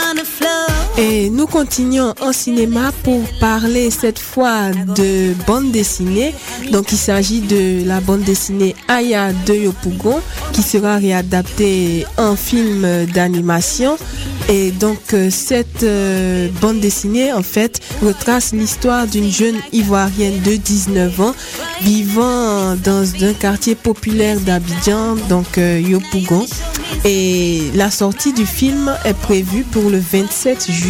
Et 1.01 1.31
nous 1.31 1.47
continuons 1.47 2.13
en 2.21 2.31
cinéma 2.31 2.93
pour 3.03 3.23
parler 3.41 3.91
cette 3.91 4.19
fois 4.19 4.71
de 4.71 5.33
bande 5.47 5.73
dessinée. 5.73 6.35
Donc 6.73 6.93
il 6.93 6.99
s'agit 6.99 7.41
de 7.41 7.87
la 7.87 8.01
bande 8.01 8.21
dessinée 8.21 8.77
Aya 8.87 9.33
de 9.47 9.55
Yopougon 9.55 10.21
qui 10.53 10.61
sera 10.61 10.97
réadaptée 10.97 12.05
en 12.19 12.37
film 12.37 12.87
d'animation. 13.15 13.97
Et 14.51 14.73
donc 14.73 15.15
euh, 15.15 15.31
cette 15.31 15.85
euh, 15.85 16.49
bande 16.61 16.81
dessinée 16.81 17.33
en 17.33 17.43
fait 17.43 17.81
retrace 18.03 18.53
l'histoire 18.53 19.07
d'une 19.07 19.31
jeune 19.31 19.57
ivoirienne 19.73 20.41
de 20.43 20.57
19 20.57 21.21
ans 21.21 21.35
vivant 21.83 22.75
dans 22.77 23.05
un 23.25 23.33
quartier 23.33 23.75
populaire 23.75 24.41
d'Abidjan, 24.41 25.17
donc 25.29 25.57
euh, 25.57 25.81
Yopougon. 25.81 26.47
Et 27.05 27.63
la 27.75 27.91
sortie 27.91 28.33
du 28.33 28.45
film 28.45 28.93
est 29.05 29.15
prévue 29.15 29.63
pour 29.63 29.89
le 29.89 29.99
27 29.99 30.71
juillet 30.71 30.90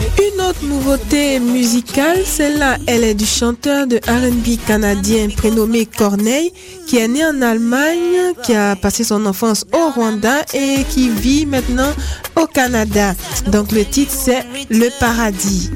Une 0.00 0.40
autre 0.40 0.64
nouveauté 0.64 1.38
musicale, 1.40 2.24
celle-là, 2.24 2.76
elle 2.86 3.04
est 3.04 3.14
du 3.14 3.26
chanteur 3.26 3.86
de 3.86 3.96
R&B 3.96 4.58
canadien 4.66 5.28
prénommé 5.36 5.86
Corneille, 5.86 6.52
qui 6.86 6.98
est 6.98 7.08
né 7.08 7.24
en 7.24 7.40
Allemagne, 7.42 8.34
qui 8.42 8.54
a 8.54 8.76
passé 8.76 9.04
son 9.04 9.24
enfance 9.26 9.64
au 9.72 9.90
Rwanda 9.90 10.44
et 10.54 10.84
qui 10.88 11.08
vit 11.08 11.46
maintenant 11.46 11.92
au 12.36 12.46
Canada. 12.46 13.14
Donc 13.48 13.72
le 13.72 13.84
titre 13.84 14.12
c'est 14.14 14.44
Le 14.70 14.88
Paradis. 14.98 15.70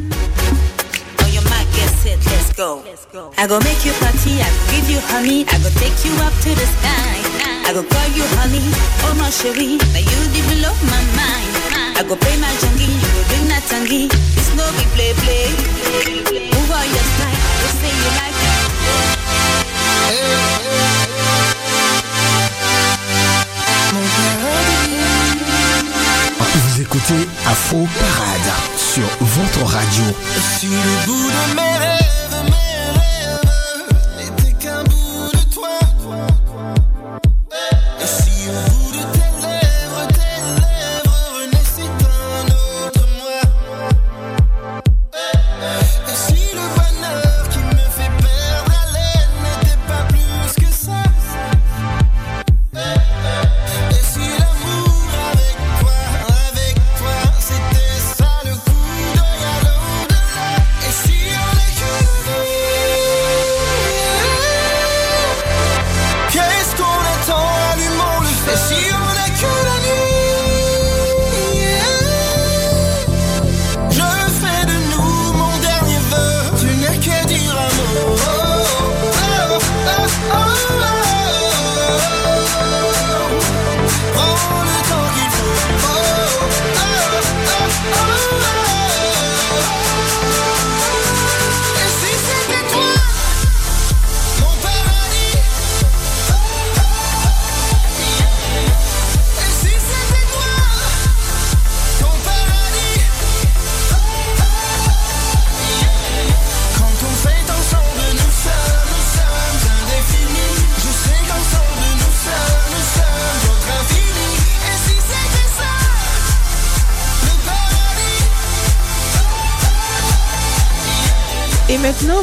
I 11.97 12.03
go 12.03 12.17
play 12.17 12.37
my 12.41 12.51
junkie, 12.61 12.91
you 12.91 13.09
go 13.15 13.23
bring 13.29 13.47
that 13.49 13.63
tangy. 13.71 14.09
No 14.59 14.67
be 14.75 14.85
play 14.95 15.15
play. 15.23 15.47
Move 16.51 16.71
on 16.71 16.87
your 16.91 17.07
slide, 17.15 17.39
you 17.63 17.71
say 17.79 17.93
you 18.03 18.11
like 18.19 18.35
it. 18.35 18.55
Vous 26.55 26.81
écoutez 26.83 27.29
Afro 27.47 27.87
Parade 28.01 28.53
sur 28.77 29.09
votre 29.21 29.63
radio. 29.73 30.05
Si 30.59 30.67
le 30.67 31.07
bout 31.07 31.31
de 31.31 31.55
mes 31.55 31.79
rêves, 31.79 32.43
mes 32.51 32.74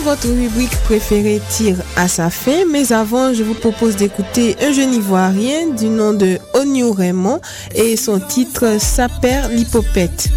votre 0.04 0.28
rubrique 0.28 0.76
préférée 0.84 1.42
tire 1.50 1.78
à 1.96 2.08
sa 2.08 2.30
fin. 2.30 2.66
Mais 2.72 2.92
avant, 2.92 3.34
je 3.34 3.44
vous 3.44 3.54
propose 3.54 3.96
d'écouter 3.96 4.56
un 4.62 4.72
jeune 4.72 4.94
ivoirien 4.94 5.68
du 5.68 5.90
nom 5.90 6.14
de 6.14 6.38
Onyu 6.54 6.90
Raymond 6.90 7.40
et 7.76 7.96
son 7.98 8.20
titre 8.20 8.78
Saper 8.80 9.50
l'hypopète. 9.52 10.30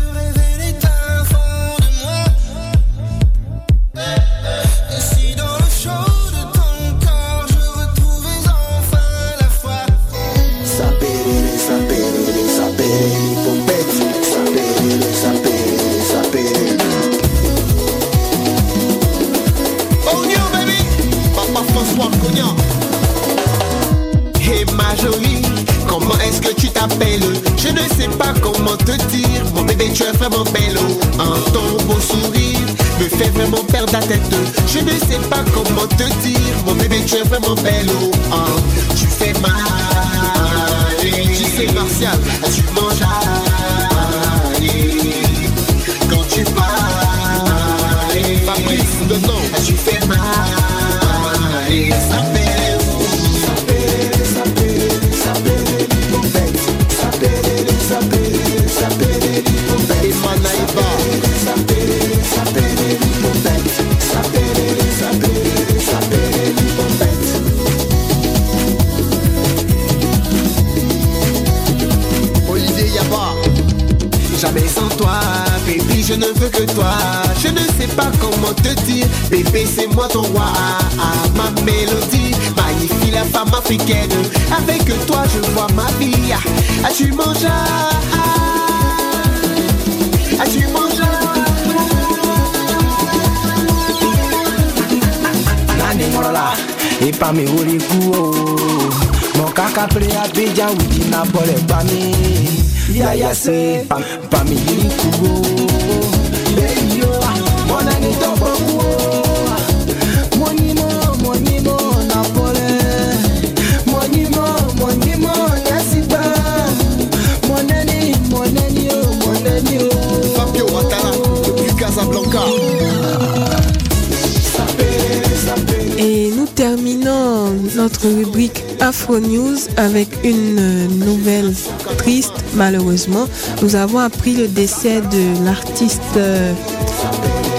Rubrique 128.08 128.64
Afro 128.80 129.18
News 129.18 129.56
avec 129.76 130.08
une 130.24 130.58
euh, 130.58 130.88
nouvelle 130.88 131.52
triste, 131.98 132.44
malheureusement. 132.54 133.26
Nous 133.62 133.76
avons 133.76 133.98
appris 133.98 134.34
le 134.34 134.48
décès 134.48 135.00
de 135.00 135.44
l'artiste 135.44 136.02
euh, 136.16 136.52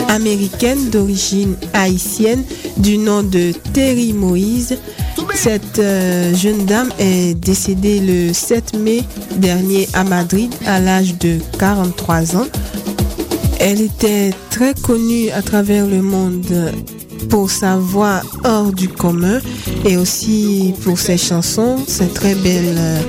américaine 0.09 0.89
d'origine 0.89 1.55
haïtienne 1.73 2.43
du 2.77 2.97
nom 2.97 3.23
de 3.23 3.51
Terry 3.73 4.13
Moïse. 4.13 4.77
Cette 5.33 5.79
euh, 5.79 6.33
jeune 6.33 6.65
dame 6.65 6.89
est 6.99 7.33
décédée 7.33 7.99
le 7.99 8.33
7 8.33 8.77
mai 8.77 9.03
dernier 9.37 9.87
à 9.93 10.03
Madrid 10.03 10.53
à 10.65 10.79
l'âge 10.79 11.17
de 11.17 11.39
43 11.59 12.37
ans. 12.37 12.47
Elle 13.59 13.81
était 13.81 14.31
très 14.49 14.73
connue 14.73 15.29
à 15.31 15.41
travers 15.41 15.87
le 15.87 16.01
monde 16.01 16.71
pour 17.29 17.49
sa 17.49 17.77
voix 17.77 18.21
hors 18.43 18.71
du 18.71 18.87
commun 18.87 19.39
et 19.85 19.97
aussi 19.97 20.73
pour 20.83 20.99
ses 20.99 21.17
chansons, 21.17 21.77
ses 21.87 22.07
très 22.07 22.35
belles 22.35 22.75
euh, 22.77 23.01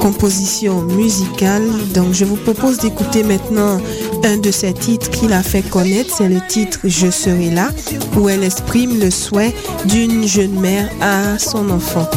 compositions 0.00 0.82
musicales. 0.82 1.68
Donc 1.94 2.12
je 2.12 2.24
vous 2.24 2.36
propose 2.36 2.78
d'écouter 2.78 3.22
maintenant 3.22 3.80
un 4.24 4.38
de 4.38 4.50
ses 4.50 4.72
titres 4.72 5.10
qu'il 5.10 5.32
a 5.32 5.42
fait 5.42 5.62
connaître, 5.62 6.14
c'est 6.16 6.28
le 6.28 6.40
titre 6.48 6.80
Je 6.84 7.10
serai 7.10 7.50
là, 7.50 7.70
où 8.16 8.28
elle 8.28 8.44
exprime 8.44 8.98
le 8.98 9.10
souhait 9.10 9.54
d'une 9.86 10.26
jeune 10.26 10.58
mère 10.58 10.88
à 11.00 11.38
son 11.38 11.70
enfant. 11.70 12.08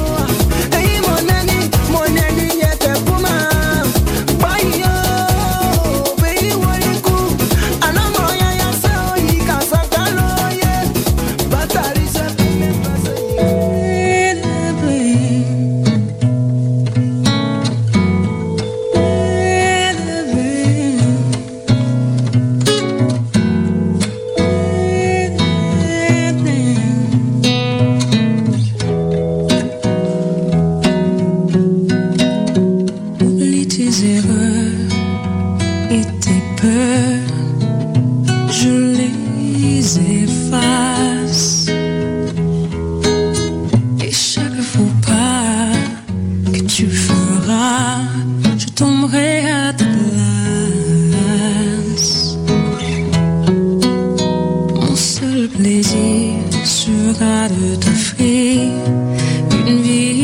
Plaisir 56.66 57.14
sera 57.14 57.48
de 57.48 57.76
t'offrir 57.76 58.72
une 59.68 59.82
vie 59.82 60.15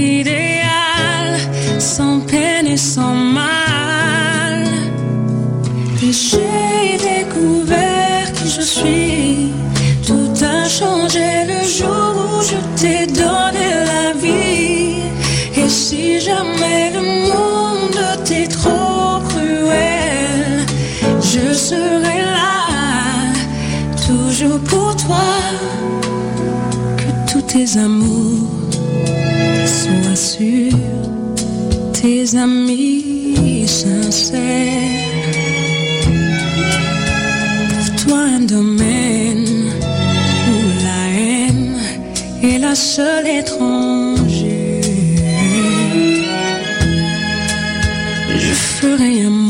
tes 27.52 27.78
amours 27.78 28.48
soient 29.66 30.16
sûrs, 30.16 30.72
tes 31.92 32.38
amis 32.38 33.68
sincères. 33.68 34.40
Trouve-toi 37.70 38.20
un 38.38 38.40
domaine 38.40 39.66
où 40.50 40.60
la 40.86 41.02
haine 41.20 41.78
est 42.42 42.60
la 42.60 42.74
seule 42.74 43.28
étrangère. 43.28 44.86
Je 48.30 48.54
ferai 48.78 49.24
un 49.26 49.41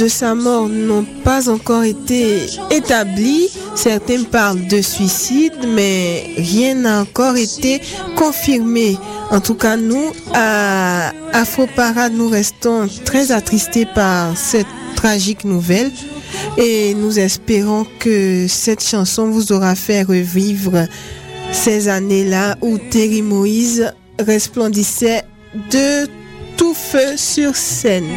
de 0.00 0.08
sa 0.08 0.34
mort 0.34 0.66
n'ont 0.70 1.04
pas 1.24 1.50
encore 1.50 1.84
été 1.84 2.46
établies. 2.70 3.50
Certains 3.74 4.22
parlent 4.22 4.66
de 4.66 4.80
suicide, 4.80 5.52
mais 5.74 6.24
rien 6.38 6.74
n'a 6.74 7.02
encore 7.02 7.36
été 7.36 7.82
confirmé. 8.16 8.96
En 9.30 9.40
tout 9.40 9.54
cas, 9.54 9.76
nous, 9.76 10.12
à 10.32 11.12
Afro 11.34 11.66
Parade, 11.76 12.14
nous 12.14 12.28
restons 12.28 12.88
très 13.04 13.30
attristés 13.30 13.84
par 13.84 14.34
cette 14.38 14.66
tragique 14.96 15.44
nouvelle 15.44 15.92
et 16.56 16.94
nous 16.94 17.18
espérons 17.18 17.84
que 17.98 18.46
cette 18.48 18.82
chanson 18.82 19.28
vous 19.28 19.52
aura 19.52 19.74
fait 19.74 20.02
revivre 20.02 20.86
ces 21.52 21.88
années-là 21.88 22.56
où 22.62 22.78
Terry 22.78 23.20
Moïse 23.20 23.92
resplendissait 24.18 25.24
de 25.70 26.08
tout 26.56 26.74
feu 26.74 27.16
sur 27.18 27.54
scène. 27.54 28.08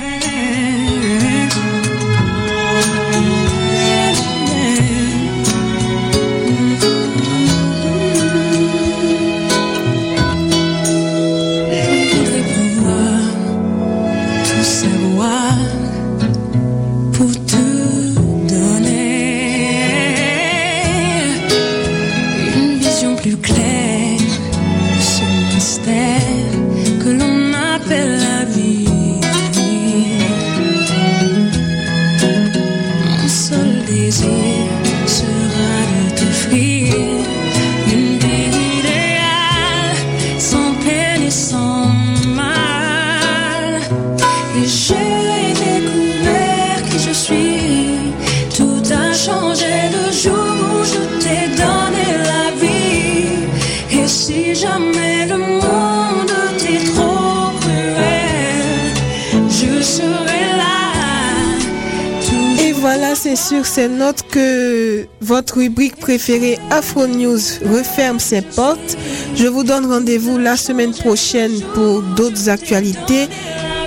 Ces 63.74 63.88
notes 63.88 64.22
que 64.30 65.08
votre 65.20 65.58
rubrique 65.58 65.96
préférée 65.96 66.60
Afro 66.70 67.08
News 67.08 67.40
referme 67.66 68.20
ses 68.20 68.44
portes. 68.44 68.96
Je 69.36 69.48
vous 69.48 69.64
donne 69.64 69.88
rendez-vous 69.88 70.38
la 70.38 70.58
semaine 70.58 70.94
prochaine 70.94 71.60
pour 71.74 72.04
d'autres 72.04 72.50
actualités 72.50 73.28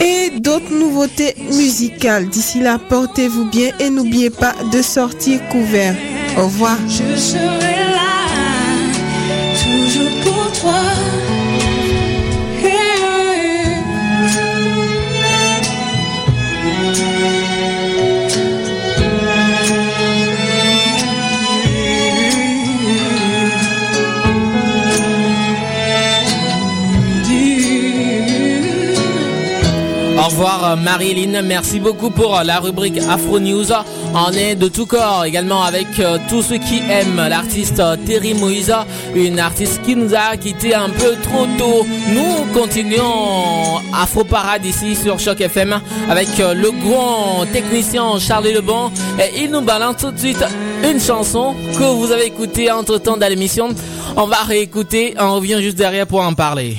et 0.00 0.30
d'autres 0.40 0.72
nouveautés 0.72 1.36
musicales. 1.52 2.28
D'ici 2.28 2.58
là, 2.58 2.80
portez-vous 2.88 3.44
bien 3.44 3.70
et 3.78 3.88
n'oubliez 3.88 4.30
pas 4.30 4.54
de 4.72 4.82
sortir 4.82 5.38
couvert. 5.50 5.94
Au 6.36 6.46
revoir. 6.46 6.76
Revoir 30.36 30.72
euh, 30.72 30.76
Marilyn, 30.76 31.40
merci 31.40 31.80
beaucoup 31.80 32.10
pour 32.10 32.38
euh, 32.38 32.42
la 32.42 32.60
rubrique 32.60 32.98
Afro 33.08 33.40
News. 33.40 33.72
On 34.14 34.30
est 34.32 34.54
de 34.54 34.68
tout 34.68 34.84
corps 34.84 35.24
également 35.24 35.62
avec 35.62 35.86
euh, 35.98 36.18
tous 36.28 36.42
ceux 36.42 36.58
qui 36.58 36.82
aiment 36.90 37.26
l'artiste 37.26 37.82
Terry 38.04 38.34
Moïse, 38.34 38.74
une 39.14 39.38
artiste 39.40 39.80
qui 39.82 39.96
nous 39.96 40.14
a 40.14 40.36
quitté 40.36 40.74
un 40.74 40.90
peu 40.90 41.14
trop 41.22 41.46
tôt. 41.56 41.86
Nous 42.10 42.52
continuons 42.52 43.78
Afro 43.94 44.24
Parade 44.24 44.66
ici 44.66 44.94
sur 44.94 45.18
Choc 45.18 45.40
FM 45.40 45.80
avec 46.10 46.28
le 46.36 46.70
grand 46.70 47.46
technicien 47.50 48.18
Charlie 48.18 48.52
Lebon 48.52 48.90
et 49.18 49.42
il 49.42 49.50
nous 49.50 49.62
balance 49.62 49.96
tout 49.96 50.10
de 50.10 50.18
suite 50.18 50.44
une 50.84 51.00
chanson 51.00 51.54
que 51.78 51.84
vous 51.94 52.12
avez 52.12 52.26
écoutée 52.26 52.70
entre 52.70 52.98
temps 52.98 53.16
dans 53.16 53.28
l'émission. 53.28 53.68
On 54.16 54.26
va 54.26 54.42
réécouter, 54.46 55.14
on 55.18 55.36
revient 55.36 55.62
juste 55.62 55.78
derrière 55.78 56.06
pour 56.06 56.20
en 56.20 56.34
parler. 56.34 56.76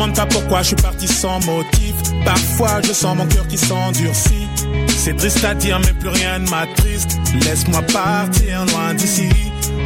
Demande 0.00 0.16
pas 0.16 0.24
pourquoi 0.24 0.62
je 0.62 0.68
suis 0.68 0.76
parti 0.76 1.06
sans 1.06 1.44
motif. 1.44 1.94
Parfois 2.24 2.80
je 2.82 2.92
sens 2.92 3.14
mon 3.16 3.26
cœur 3.26 3.46
qui 3.46 3.58
s'endurcit. 3.58 4.48
C'est 4.88 5.14
triste 5.14 5.44
à 5.44 5.54
dire, 5.54 5.78
mais 5.80 5.92
plus 5.92 6.08
rien 6.08 6.38
ne 6.38 6.48
m'attriste. 6.48 7.18
Laisse-moi 7.44 7.82
partir 7.82 8.64
loin 8.66 8.94
d'ici. 8.94 9.28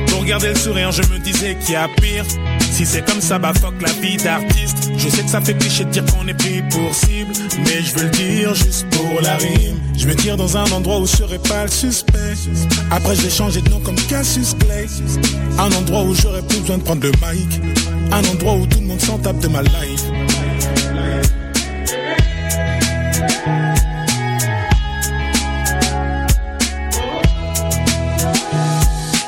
Pour 0.09 0.25
garder 0.25 0.51
le 0.51 0.55
sourire, 0.55 0.93
je 0.93 1.03
me 1.03 1.19
disais 1.19 1.57
qu'il 1.57 1.73
y 1.73 1.77
a 1.77 1.89
pire. 2.01 2.25
Si 2.61 2.87
c'est 2.87 3.05
comme 3.05 3.21
ça, 3.21 3.41
bah 3.41 3.53
fuck 3.61 3.75
la 3.81 3.93
vie 3.95 4.17
d'artiste. 4.17 4.91
Je 4.97 5.09
sais 5.09 5.23
que 5.23 5.31
ça 5.31 5.41
fait 5.41 5.55
cliché 5.55 5.85
de 5.85 5.91
dire 5.91 6.05
qu'on 6.07 6.29
est 6.29 6.35
pris 6.35 6.62
pour 6.71 6.95
cible. 6.95 7.33
Mais 7.59 7.83
je 7.83 7.97
veux 7.97 8.05
le 8.05 8.11
dire 8.11 8.55
juste 8.55 8.87
pour 8.91 9.21
la 9.21 9.37
rime. 9.37 9.81
Je 9.97 10.07
me 10.07 10.15
tire 10.15 10.37
dans 10.37 10.57
un 10.57 10.71
endroit 10.71 11.01
où 11.01 11.07
je 11.07 11.17
serai 11.17 11.39
pas 11.39 11.65
le 11.65 11.71
suspect. 11.71 12.35
Après, 12.93 13.17
je 13.17 13.23
vais 13.23 13.31
changer 13.31 13.62
de 13.62 13.69
nom 13.69 13.81
comme 13.81 13.97
Cassius 14.09 14.55
Clay. 14.61 14.87
Un 15.59 15.73
endroit 15.73 16.05
où 16.05 16.15
j'aurais 16.15 16.43
plus 16.43 16.61
besoin 16.61 16.79
de 16.79 16.83
prendre 16.85 17.03
le 17.03 17.11
mic. 17.11 17.61
Un 18.15 18.23
endroit 18.27 18.55
où 18.55 18.65
tout 18.65 18.79
le 18.79 18.87
monde 18.87 19.01
s'en 19.01 19.19
tape 19.19 19.41
de 19.41 19.49
ma 19.49 19.61
life. 19.61 20.05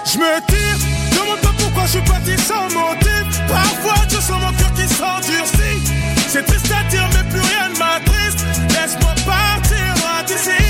Je 0.05 0.19
me 0.19 0.41
tire, 0.47 0.79
demande 1.11 1.41
pas 1.43 1.53
pourquoi 1.59 1.83
je 1.87 1.91
suis 1.91 2.01
parti 2.03 2.39
sans 2.39 2.63
motif. 2.67 3.25
Parfois 3.49 4.05
je 4.09 4.21
sens 4.21 4.41
mon 4.41 4.53
cœur 4.53 4.73
qui 4.75 4.87
s'endurcit. 4.95 5.83
C'est 6.29 6.47
triste 6.47 6.71
à 6.71 6.89
dire, 6.89 7.09
mais 7.13 7.29
plus 7.29 7.41
rien 7.41 7.69
ne 7.71 7.79
m'attriste. 7.79 8.45
Laisse-moi 8.71 9.15
partir 9.27 9.95
d'ici. 10.29 10.63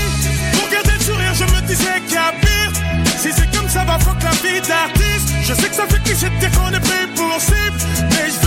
Pour 0.53 0.67
garder 0.71 0.93
le 0.97 1.03
sourire, 1.03 1.35
je 1.35 1.43
me 1.43 1.61
disais 1.67 2.01
qu'il 2.07 2.15
y 2.15 2.17
a 2.17 2.33
pire. 2.41 2.71
Si 3.19 3.31
c'est 3.31 3.55
comme 3.55 3.69
ça, 3.69 3.83
va 3.83 3.99
fuck 3.99 4.23
la 4.23 4.31
vie 4.31 4.59
d'artiste. 4.67 4.96
Je 4.96 4.96
sais 5.67 5.69
que 5.69 5.75
ça 5.75 5.87
fait 5.87 6.03
cliché 6.03 6.29
de 6.29 6.37
dire 6.39 7.09
pour 7.15 7.41
cible. 7.41 7.77
Mais 8.11 8.46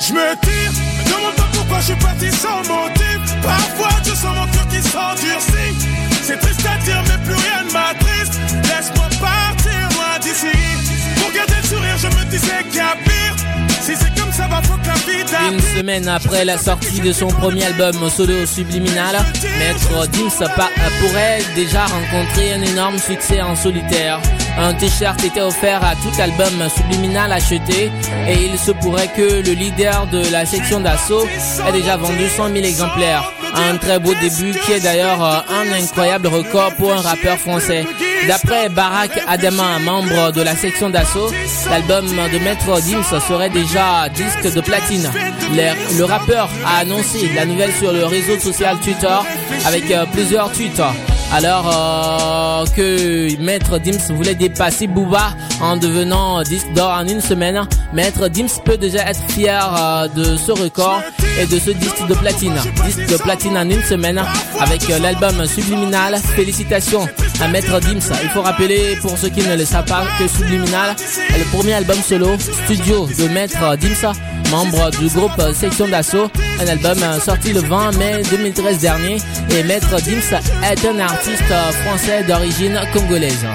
Je 0.00 0.12
me 0.12 0.34
tire, 0.40 0.72
me 0.72 1.04
demande 1.04 1.34
pas 1.36 1.48
pourquoi 1.52 1.78
je 1.78 1.84
suis 1.84 1.94
parti 1.96 2.30
sans 2.32 2.58
motif. 2.58 3.18
Parfois 3.42 3.90
je 4.04 4.10
sens 4.10 4.34
mon 4.34 4.46
cœur 4.48 4.66
qui 4.68 4.82
s'endurcit. 4.82 5.74
C'est 6.22 6.40
triste 6.40 6.66
à 6.66 6.78
dire, 6.84 7.02
mais 7.06 7.18
plus 7.24 7.34
rien 7.34 7.62
ne 7.64 7.72
m'attriste. 7.72 8.40
Laisse-moi 8.64 9.08
partir 9.20 9.88
loin 9.94 10.18
d'ici. 10.20 10.56
Pour 11.20 11.30
garder 11.32 11.54
le 11.62 11.68
sourire, 11.68 11.98
je 11.98 12.08
me 12.08 12.24
disais 12.24 12.64
qu'il 12.68 12.78
y 12.78 12.80
a 12.80 12.96
pire. 13.04 13.55
Une 15.50 15.60
semaine 15.60 16.08
après 16.08 16.44
la 16.44 16.58
sortie 16.58 17.00
de 17.00 17.12
son 17.12 17.28
premier 17.28 17.64
album 17.64 17.94
solo 18.10 18.46
subliminal, 18.46 19.16
Maître 19.58 20.06
Dims 20.08 20.46
pourrait 21.00 21.38
déjà 21.54 21.86
rencontrer 21.86 22.52
un 22.54 22.62
énorme 22.62 22.98
succès 22.98 23.40
en 23.40 23.54
solitaire. 23.54 24.20
Un 24.58 24.74
t-shirt 24.74 25.22
était 25.22 25.42
offert 25.42 25.84
à 25.84 25.94
tout 25.96 26.20
album 26.20 26.68
subliminal 26.74 27.32
acheté 27.32 27.90
et 28.28 28.44
il 28.50 28.58
se 28.58 28.70
pourrait 28.72 29.08
que 29.08 29.42
le 29.46 29.52
leader 29.52 30.06
de 30.06 30.22
la 30.32 30.46
section 30.46 30.80
d'assaut 30.80 31.26
ait 31.68 31.72
déjà 31.72 31.96
vendu 31.96 32.28
100 32.28 32.52
000 32.52 32.58
exemplaires. 32.64 33.32
Un 33.54 33.76
très 33.76 33.98
beau 33.98 34.14
début 34.14 34.58
qui 34.58 34.72
est 34.72 34.80
d'ailleurs 34.80 35.22
un 35.22 35.72
incroyable 35.72 36.26
record 36.28 36.74
pour 36.76 36.92
un 36.92 37.00
rappeur 37.00 37.38
français. 37.38 37.84
D'après 38.28 38.68
Barack 38.68 39.10
Adama, 39.26 39.78
membre 39.78 40.32
de 40.32 40.42
la 40.42 40.56
section 40.56 40.90
d'assaut, 40.90 41.30
l'album 41.70 42.06
de 42.06 42.38
Maître 42.38 42.80
Dims 42.80 43.20
serait 43.20 43.50
déjà 43.50 44.08
disque 44.08 44.52
de 44.54 44.60
platine. 44.60 45.10
Le, 45.52 45.98
le 45.98 46.04
rappeur 46.04 46.50
a 46.66 46.78
annoncé 46.78 47.30
la 47.34 47.44
nouvelle 47.46 47.72
sur 47.74 47.92
le 47.92 48.04
réseau 48.04 48.38
social 48.38 48.78
Twitter 48.80 49.16
avec 49.66 49.90
euh, 49.90 50.04
plusieurs 50.12 50.50
tweets. 50.52 50.82
Alors 51.32 51.70
euh, 51.74 52.66
que 52.74 53.36
Maître 53.42 53.78
Dims 53.78 54.14
voulait 54.14 54.34
dépasser 54.34 54.86
Booba 54.86 55.34
en 55.60 55.76
devenant 55.76 56.42
disque 56.42 56.72
d'or 56.74 56.90
en 56.90 57.06
une 57.06 57.20
semaine, 57.20 57.60
Maître 57.92 58.28
Dims 58.28 58.60
peut 58.64 58.76
déjà 58.76 59.10
être 59.10 59.20
fier 59.30 59.60
euh, 59.76 60.08
de 60.08 60.36
ce 60.36 60.52
record 60.52 61.00
et 61.40 61.46
de 61.46 61.58
ce 61.58 61.70
disque 61.70 62.06
de 62.06 62.14
platine. 62.14 62.54
Disque 62.84 63.06
de 63.10 63.16
platine 63.16 63.58
en 63.58 63.68
une 63.68 63.82
semaine 63.82 64.22
avec 64.60 64.88
euh, 64.88 64.98
l'album 64.98 65.46
Subliminal. 65.46 66.16
Félicitations 66.36 67.06
à 67.40 67.48
Maître 67.48 67.80
Dims. 67.80 68.12
Il 68.22 68.30
faut 68.30 68.42
rappeler 68.42 68.96
pour 69.02 69.18
ceux 69.18 69.28
qui 69.28 69.46
ne 69.46 69.56
le 69.56 69.64
savent 69.64 69.84
pas 69.84 70.04
que 70.18 70.28
Subliminal 70.28 70.94
est 71.34 71.38
le 71.38 71.44
premier 71.46 71.74
album 71.74 71.96
solo 71.96 72.38
studio 72.38 73.06
de 73.06 73.28
Maître 73.28 73.76
Dims, 73.76 74.12
membre 74.50 74.90
du 74.90 75.08
groupe 75.08 75.40
Section 75.54 75.88
d'Assaut. 75.88 76.30
Un 76.60 76.66
album 76.66 76.98
euh, 77.02 77.20
sorti 77.20 77.52
le 77.52 77.60
20 77.60 77.96
mai 77.96 78.22
2013 78.30 78.78
dernier 78.78 79.16
et 79.50 79.62
Maître 79.62 80.00
Dims 80.02 80.38
est 80.64 80.86
un 80.86 80.98
artiste 80.98 81.42
français 81.84 82.22
d'origine 82.24 82.80
congolaise. 82.92 83.46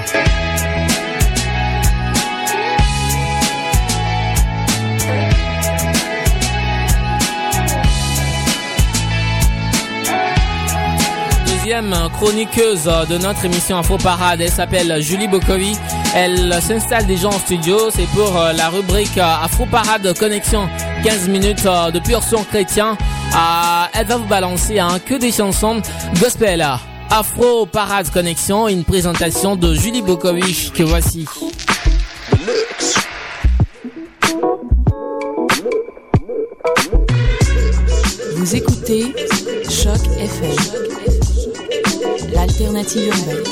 Deuxième 11.46 11.94
chroniqueuse 12.12 12.90
de 13.08 13.18
notre 13.18 13.44
émission 13.44 13.78
Info 13.78 13.96
Parade, 13.96 14.40
elle 14.40 14.50
s'appelle 14.50 15.00
Julie 15.00 15.28
Bokovi 15.28 15.76
Elle 16.14 16.60
s'installe 16.60 17.06
déjà 17.06 17.28
en 17.28 17.38
studio. 17.38 17.88
C'est 17.90 18.06
pour 18.08 18.36
euh, 18.36 18.52
la 18.52 18.68
rubrique 18.68 19.16
euh, 19.16 19.44
Afro 19.44 19.64
Parade 19.64 20.14
Connexion. 20.18 20.68
15 21.04 21.28
minutes 21.28 21.64
euh, 21.64 21.90
de 21.90 22.00
pur 22.00 22.22
son 22.22 22.44
chrétien. 22.44 22.98
elle 23.94 24.06
va 24.06 24.18
vous 24.18 24.28
balancer 24.28 24.78
hein, 24.78 24.98
que 25.04 25.14
des 25.14 25.32
chansons 25.32 25.80
gospel. 26.20 26.62
Afro 27.08 27.64
Parade 27.66 28.10
Connexion, 28.10 28.68
une 28.68 28.84
présentation 28.84 29.56
de 29.56 29.74
Julie 29.74 30.02
Bokovic 30.02 30.72
que 30.74 30.82
voici. 30.82 31.24
Vous 38.36 38.56
écoutez 38.56 39.14
Choc 39.70 40.00
FM, 40.18 40.56
l'alternative 42.34 43.06
urbaine. 43.06 43.44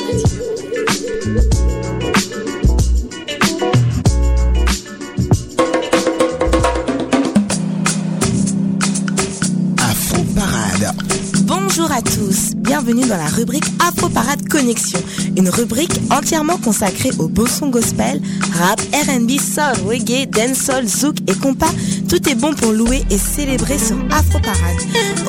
Bienvenue 12.55 13.07
dans 13.07 13.17
la 13.17 13.27
rubrique 13.27 13.65
Afro 13.79 14.09
Parade 14.09 14.47
Connexion, 14.47 14.99
une 15.35 15.49
rubrique 15.49 15.93
entièrement 16.09 16.57
consacrée 16.57 17.11
au 17.19 17.27
beau 17.27 17.45
son 17.45 17.69
gospel, 17.69 18.21
rap, 18.53 18.79
R&B, 18.93 19.31
soul, 19.39 19.87
reggae, 19.87 20.25
dancehall, 20.29 20.87
zouk 20.87 21.17
et 21.27 21.35
compas. 21.35 21.71
Tout 22.07 22.29
est 22.29 22.35
bon 22.35 22.53
pour 22.53 22.71
louer 22.71 23.03
et 23.09 23.17
célébrer 23.17 23.77
sur 23.77 23.97
Afro 24.11 24.39
Parade. 24.39 24.81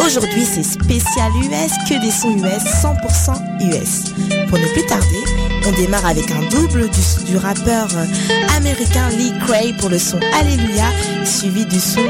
Aujourd'hui, 0.06 0.44
c'est 0.44 0.62
spécial 0.62 1.32
US, 1.42 1.72
que 1.88 2.00
des 2.00 2.10
sons 2.10 2.36
US, 2.36 2.64
100% 2.82 3.34
US. 3.68 4.12
Pour 4.48 4.58
ne 4.58 4.72
plus 4.72 4.86
tarder, 4.86 5.24
on 5.66 5.72
démarre 5.72 6.06
avec 6.06 6.30
un 6.30 6.48
double 6.50 6.88
du, 6.90 7.32
du 7.32 7.36
rappeur 7.36 7.88
euh, 7.96 8.56
américain 8.56 9.08
Lee 9.10 9.32
Cray 9.46 9.72
pour 9.74 9.88
le 9.88 9.98
son 9.98 10.20
Alléluia, 10.38 10.86
suivi 11.24 11.66
du 11.66 11.80
son 11.80 12.02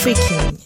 Freaking. 0.00 0.57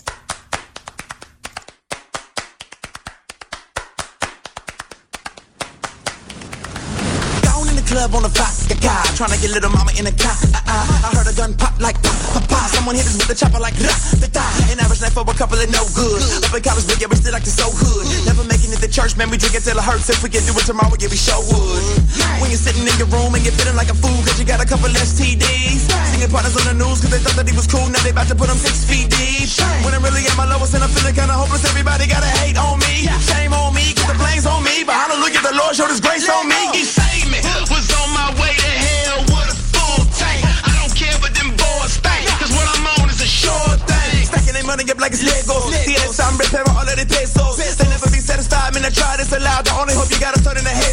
On 8.15 8.23
the 8.23 8.29
vodka 8.29 8.62
guy, 8.83 9.03
trying 9.15 9.31
to 9.31 9.39
get 9.39 9.55
little 9.55 9.71
mama 9.71 9.95
in 9.95 10.05
a 10.11 10.15
car. 10.19 10.35
Uh-uh. 10.35 11.07
I 11.07 11.09
heard 11.15 11.31
a 11.31 11.35
gun 11.39 11.55
pop 11.55 11.79
like 11.79 11.97
pop, 12.03 12.43
pop. 12.51 12.67
Someone 12.75 12.99
hit 12.99 13.07
us 13.07 13.15
with 13.15 13.31
a 13.31 13.39
chopper 13.39 13.63
like 13.63 13.79
da, 13.79 13.95
da, 14.19 14.29
da. 14.29 14.45
An 14.69 14.83
average 14.83 15.01
night 15.01 15.15
for 15.15 15.23
a 15.23 15.35
couple 15.39 15.57
of 15.57 15.71
no 15.71 15.87
good. 15.95 16.21
Up 16.43 16.53
in 16.53 16.61
college, 16.61 16.85
but 16.91 16.99
yeah, 16.99 17.07
we 17.07 17.17
still 17.17 17.33
like 17.33 17.47
to 17.47 17.55
so 17.55 17.71
hood. 17.71 18.05
Never 18.27 18.43
making 18.45 18.75
it 18.75 18.83
to 18.83 18.91
church, 18.91 19.15
man, 19.15 19.31
we 19.31 19.39
drink 19.39 19.55
it 19.55 19.63
till 19.63 19.79
it 19.79 19.87
hurts. 19.87 20.11
If 20.11 20.21
we 20.27 20.29
can 20.29 20.43
do 20.45 20.53
it 20.53 20.67
tomorrow, 20.67 20.93
yeah, 20.99 21.09
we 21.09 21.17
show 21.17 21.39
would. 21.39 21.83
When 22.43 22.51
you're 22.51 22.61
sitting 22.61 22.83
in 22.83 22.97
your 22.99 23.09
room 23.15 23.33
and 23.39 23.47
you're 23.47 23.55
feeling 23.55 23.79
like 23.79 23.89
a 23.89 23.97
fool, 23.97 24.19
cause 24.27 24.37
you 24.37 24.45
got 24.45 24.59
a 24.59 24.67
couple 24.67 24.91
STDs. 24.91 25.87
Singing 26.11 26.29
partners 26.29 26.59
on 26.59 26.67
the 26.67 26.77
news, 26.77 26.99
cause 26.99 27.15
they 27.15 27.23
thought 27.23 27.39
that 27.39 27.47
he 27.47 27.55
was 27.55 27.71
cool, 27.71 27.87
now 27.87 28.03
they 28.03 28.11
about 28.11 28.27
to 28.27 28.35
put 28.35 28.51
him 28.51 28.59
six 28.59 28.83
feet 28.83 29.07
deep. 29.07 29.47
When 29.87 29.95
I'm 29.95 30.03
really 30.03 30.27
at 30.27 30.35
my 30.35 30.47
lowest 30.51 30.75
and 30.75 30.83
I'm 30.83 30.91
feeling 30.91 31.15
kinda 31.15 31.35
hopeless, 31.35 31.63
everybody 31.71 32.11
gotta 32.11 32.31
hate 32.43 32.59
on 32.59 32.83
me. 32.83 33.07
Shame 33.23 33.55
on 33.55 33.71
me, 33.75 33.95
cause 33.95 34.11
the 34.11 34.19
blame's 34.19 34.47
on 34.47 34.65
me. 34.67 34.83
But 34.83 34.99
hallelujah, 34.99 35.43
the 35.47 35.55
Lord 35.55 35.77
showed 35.77 35.91
his 35.95 36.03
grace 36.03 36.27
on 36.27 36.49
me. 36.51 36.59
He 36.75 36.83
saved 36.83 37.31
me, 37.31 37.39
was 37.71 37.87
on 38.01 38.11
my 38.11 38.35
way 38.41 38.55
to 38.59 38.72
money 44.73 44.89
up 44.91 45.01
like 45.01 45.13
it's 45.13 45.21
Legos. 45.21 45.69
See 45.85 45.93
that 46.01 46.09
time 46.17 46.41
repairing 46.41 46.73
all 46.73 46.89
of 46.89 46.97
the 46.97 47.05
pesos. 47.05 47.61
They 47.61 47.89
never 47.93 48.09
be 48.09 48.25
satisfied, 48.25 48.73
man, 48.73 48.89
I 48.89 48.91
try 48.91 49.17
this 49.21 49.33
aloud. 49.33 49.69
The 49.69 49.77
only 49.77 49.93
hope 49.93 50.09
you 50.09 50.17
got 50.17 50.33
is 50.33 50.41
turn 50.41 50.57
in 50.57 50.65
the 50.65 50.73
head 50.73 50.92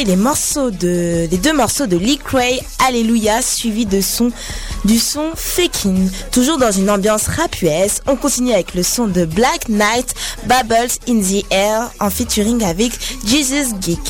les 0.00 0.16
morceaux 0.16 0.70
de, 0.70 1.28
les 1.30 1.36
deux 1.36 1.52
morceaux 1.52 1.86
de 1.86 1.98
Lee 1.98 2.16
Cray, 2.18 2.60
Alléluia, 2.86 3.42
suivi 3.42 3.84
de 3.84 4.00
son, 4.00 4.32
du 4.86 4.98
son 4.98 5.32
Faking. 5.36 6.10
Toujours 6.30 6.56
dans 6.56 6.72
une 6.72 6.88
ambiance 6.88 7.26
rap 7.26 7.60
US, 7.60 8.00
on 8.06 8.16
continue 8.16 8.52
avec 8.52 8.74
le 8.74 8.82
son 8.82 9.06
de 9.06 9.26
Black 9.26 9.68
Knight, 9.68 10.14
Bubbles 10.44 10.92
in 11.08 11.20
the 11.20 11.44
Air, 11.50 11.90
en 12.00 12.08
featuring 12.08 12.64
avec 12.64 12.92
Jesus 13.26 13.74
Geek. 13.80 14.00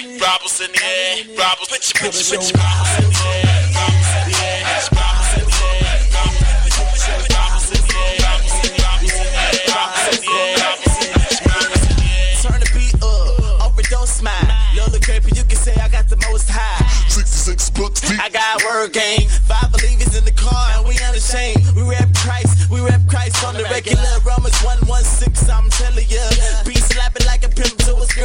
Air, 0.00 0.18
robbles 0.18 0.60
in 0.60 0.72
the 0.72 0.82
air, 0.82 1.24
robbles. 1.36 1.68
Put 1.68 1.84
your 1.84 2.10
put 2.10 2.16
your 2.16 2.40
put 2.40 2.50
your 2.50 2.60
robbles 2.60 2.96
in 3.00 3.10
the 3.10 3.20
air, 3.20 3.60
robbles 3.76 4.12
in 4.16 4.24
the 4.28 4.36
air, 4.40 4.64
robbles 4.96 5.32
in 5.36 5.44
the 5.44 5.60
air, 5.60 6.00
robbles 6.10 6.46
in 6.50 6.88
the 6.88 7.08
air, 7.10 7.36
robbles 7.40 7.70
in 7.70 7.80
the 7.80 7.98
air, 8.00 8.16
robbles 8.20 8.56
in 8.60 8.70
the 8.70 8.80
air, 8.80 9.68
robbles 9.70 10.08
in 10.10 10.20
the 10.20 10.30
air, 10.30 10.56
robbles 10.56 11.84
in 11.84 11.96
the 11.96 12.08
air. 12.10 12.36
Turn 12.40 12.60
the 12.60 12.70
beat 12.72 12.96
up, 13.02 13.66
overdose 13.66 14.12
smile. 14.20 14.48
Little 14.74 15.00
creepy, 15.00 15.36
you 15.36 15.44
can 15.44 15.58
say 15.58 15.74
I 15.76 15.88
got 15.88 16.08
the 16.08 16.16
most 16.30 16.48
high. 16.48 16.80
66 17.08 17.70
bucks 17.70 18.00
deep. 18.00 18.20
I 18.20 18.28
got 18.30 18.62
word 18.64 18.92
game. 18.92 19.28
Five 19.44 19.72
believers 19.72 20.16
in 20.16 20.24
the 20.24 20.32
car, 20.32 20.78
and 20.78 20.86
we 20.86 20.96
unashamed. 21.04 21.60
We 21.76 21.82
rap 21.82 22.08
Christ, 22.14 22.70
we 22.70 22.80
rap 22.80 23.00
Christ 23.08 23.44
on 23.44 23.54
the 23.54 23.64
regular. 23.64 24.06
Romans 24.24 24.56
116, 24.62 25.50
I'm 25.50 25.68
telling 25.70 26.08
ya. 26.08 26.29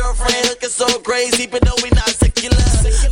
Girlfriend, 0.05 0.45
looking 0.49 0.69
so 0.69 0.87
crazy, 0.99 1.47
but 1.47 1.63
no, 1.65 1.73
we 1.81 1.89
not 1.91 2.09
secular. 2.09 2.55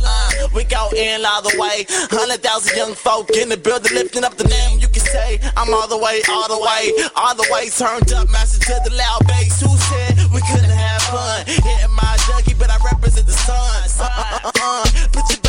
Uh, 0.06 0.48
we 0.54 0.64
go 0.64 0.90
in 0.96 1.24
all 1.24 1.42
the 1.42 1.56
way. 1.58 1.86
Hundred 2.10 2.42
thousand 2.42 2.76
young 2.76 2.94
folk 2.94 3.30
in 3.30 3.48
the 3.48 3.56
building, 3.56 3.92
lifting 3.94 4.22
up 4.22 4.36
the 4.36 4.44
name. 4.44 4.78
You 4.78 4.88
can 4.88 5.02
say 5.02 5.40
I'm 5.56 5.72
all 5.74 5.88
the 5.88 5.98
way, 5.98 6.22
all 6.30 6.48
the 6.48 6.60
way, 6.60 6.92
all 7.16 7.34
the 7.34 7.46
way 7.50 7.68
turned 7.70 8.12
up, 8.12 8.30
master 8.30 8.60
to 8.60 8.80
the 8.84 8.94
loud 8.94 9.26
bass. 9.26 9.60
Who 9.60 9.74
said 9.90 10.18
we 10.32 10.40
couldn't 10.52 10.70
have 10.70 11.02
fun? 11.02 11.46
Hitting 11.46 11.94
my 11.94 12.16
junkie, 12.28 12.54
but 12.54 12.70
I 12.70 12.78
represent 12.84 13.26
the 13.26 13.32
sun. 13.32 13.56
Uh, 13.98 14.04
uh, 14.04 14.40
uh, 14.44 14.52
uh. 14.62 14.84
Put 15.12 15.24
your 15.30 15.43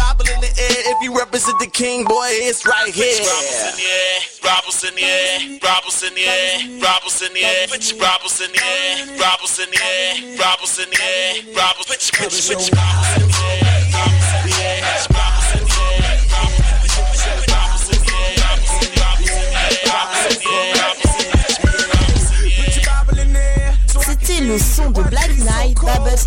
Bible 0.66 0.74
in 0.74 0.74
the 0.74 0.76
air 0.80 0.96
if 0.96 1.04
you 1.04 1.18
represent 1.18 1.60
the 1.60 1.68
king, 1.68 2.06
boy. 2.06 2.28
It's 2.32 2.66
right 2.66 2.94
here. 2.94 3.20
Robbles 3.20 3.62
in 3.72 3.78
the 3.78 3.84
air, 3.94 4.40
robbles 4.44 4.84
in 4.84 4.94
the 4.96 5.00
air, 5.04 5.60
robbles 5.64 6.04
in 6.04 6.14
the 6.14 6.26
air, 6.26 6.64
robbles 6.82 7.22
in 7.22 7.34
the 7.34 7.44
air. 7.44 7.68
Put 7.68 7.92
your 7.92 8.02
robbles 8.02 8.40
in 8.40 8.52
the 8.52 8.58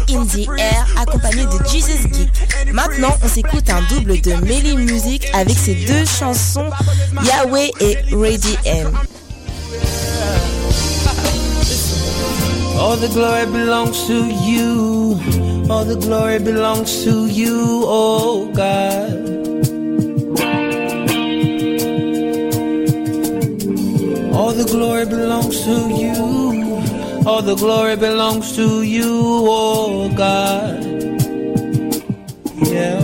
in 0.09 0.26
the 0.26 0.46
Air 0.59 0.86
accompagné 0.96 1.44
de 1.44 1.68
Jesus 1.68 2.06
Geek. 2.12 2.72
Maintenant, 2.72 3.14
on 3.22 3.28
s'écoute 3.28 3.68
un 3.70 3.82
double 3.94 4.20
de 4.20 4.32
Melly 4.46 4.76
Music 4.76 5.28
avec 5.34 5.56
ses 5.56 5.74
deux 5.74 6.04
chansons 6.06 6.70
Yahweh 7.24 7.70
et 7.80 7.98
Ready 8.12 8.56
M. 8.64 8.92
All 12.78 12.96
the 12.96 13.09
glory 13.12 13.46
belongs 13.46 14.06
to 14.06 14.28
you. 14.46 15.18
All 15.68 15.84
the 15.84 15.96
glory 15.96 16.38
belongs 16.38 17.04
to 17.04 17.26
you, 17.26 17.82
oh 17.84 18.50
God. 18.54 19.36
All 24.32 24.52
the 24.52 24.64
glory 24.64 25.04
belongs 25.06 25.64
to 25.64 25.90
you. 25.90 26.47
All 27.29 27.43
the 27.43 27.55
glory 27.57 27.95
belongs 27.95 28.57
to 28.57 28.83
you, 28.83 29.45
oh 29.47 30.09
God. 30.16 30.83
Yeah. 32.66 32.97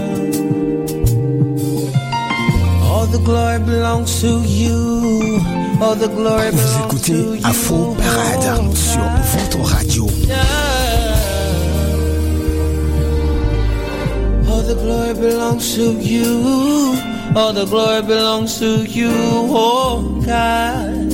All 2.88 3.04
the 3.04 3.20
glory 3.22 3.58
belongs 3.58 4.22
to 4.22 4.40
you. 4.46 5.40
All 5.82 5.94
the 5.94 6.08
glory 6.08 6.50
Vous 6.52 6.56
belongs 6.56 6.86
écoutez 6.86 7.12
to 7.12 7.34
you. 7.34 7.44
Afro 7.44 7.94
Parade 7.94 8.74
sur 8.74 9.02
votre 9.34 9.60
radio. 9.74 10.06
All 14.48 14.62
the 14.62 14.74
glory 14.74 15.14
belongs 15.14 15.74
to 15.74 16.00
you. 16.00 16.96
All 17.36 17.52
the 17.52 17.66
glory 17.66 18.00
belongs 18.02 18.58
to 18.58 18.86
you, 18.86 19.12
oh 19.12 20.00
God. 20.24 21.13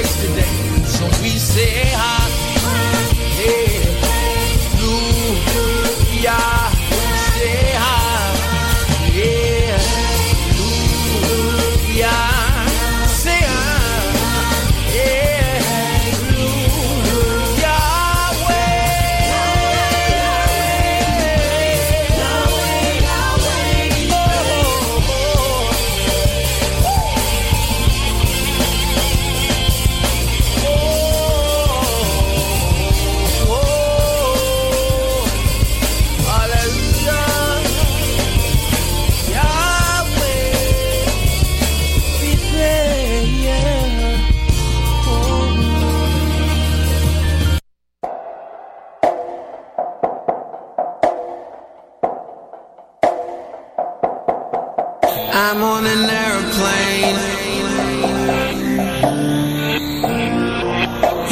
today. 0.00 0.84
So 0.86 1.04
we 1.22 1.36
say, 1.36 1.84
Hallelujah. 1.90 2.21
I'm 55.34 55.62
on 55.62 55.86
an 55.86 56.10
airplane. 56.10 57.16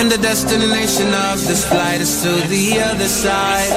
And 0.00 0.10
the 0.10 0.16
destination 0.16 1.08
of 1.08 1.46
this 1.46 1.68
flight 1.68 2.00
is 2.00 2.22
to 2.22 2.32
the 2.48 2.80
other 2.80 3.08
side. 3.08 3.68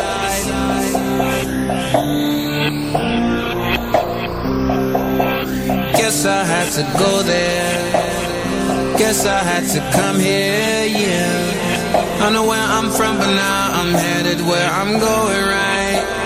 Guess 5.97 6.25
I 6.25 6.43
had 6.45 6.71
to 6.71 6.83
go 6.97 7.21
there. 7.23 8.97
Guess 8.97 9.25
I 9.25 9.39
had 9.39 9.67
to 9.73 9.79
come 9.97 10.19
here, 10.19 10.85
yeah. 10.85 12.25
I 12.25 12.29
know 12.31 12.45
where 12.47 12.61
I'm 12.61 12.89
from, 12.91 13.17
but 13.17 13.35
now 13.35 13.71
I'm 13.73 13.93
headed 13.93 14.39
where 14.39 14.69
I'm 14.69 14.99
going, 14.99 15.45
right? 15.47 16.23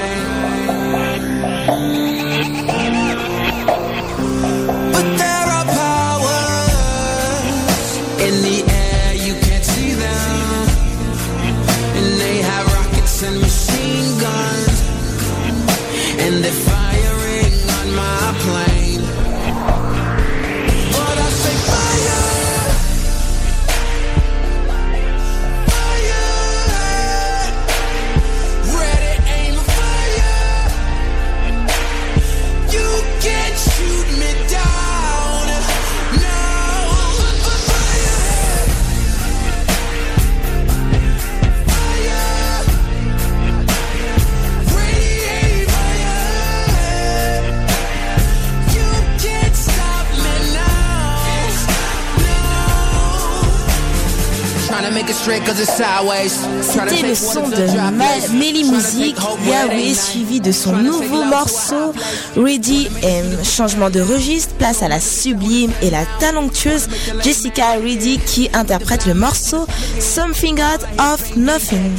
C'était 56.61 57.07
le 57.07 57.15
son 57.15 57.47
de 57.47 57.91
Ma-. 57.91 58.37
Melly 58.37 58.69
Music, 58.69 59.15
Yahweh, 59.47 59.93
suivi 59.93 60.41
de 60.41 60.51
son 60.51 60.73
nouveau 60.73 61.23
morceau 61.23 61.93
Ready 62.35 62.89
M. 63.03 63.37
Changement 63.43 63.89
de 63.89 64.01
registre, 64.01 64.53
place 64.55 64.83
à 64.83 64.89
la 64.89 64.99
sublime 64.99 65.71
et 65.81 65.89
la 65.89 66.05
talentueuse 66.19 66.87
Jessica 67.23 67.73
Reedy 67.81 68.19
qui 68.19 68.49
interprète 68.53 69.05
le 69.05 69.13
morceau 69.13 69.65
Something 69.99 70.59
Out 70.59 70.85
of 70.99 71.35
Nothing. 71.35 71.91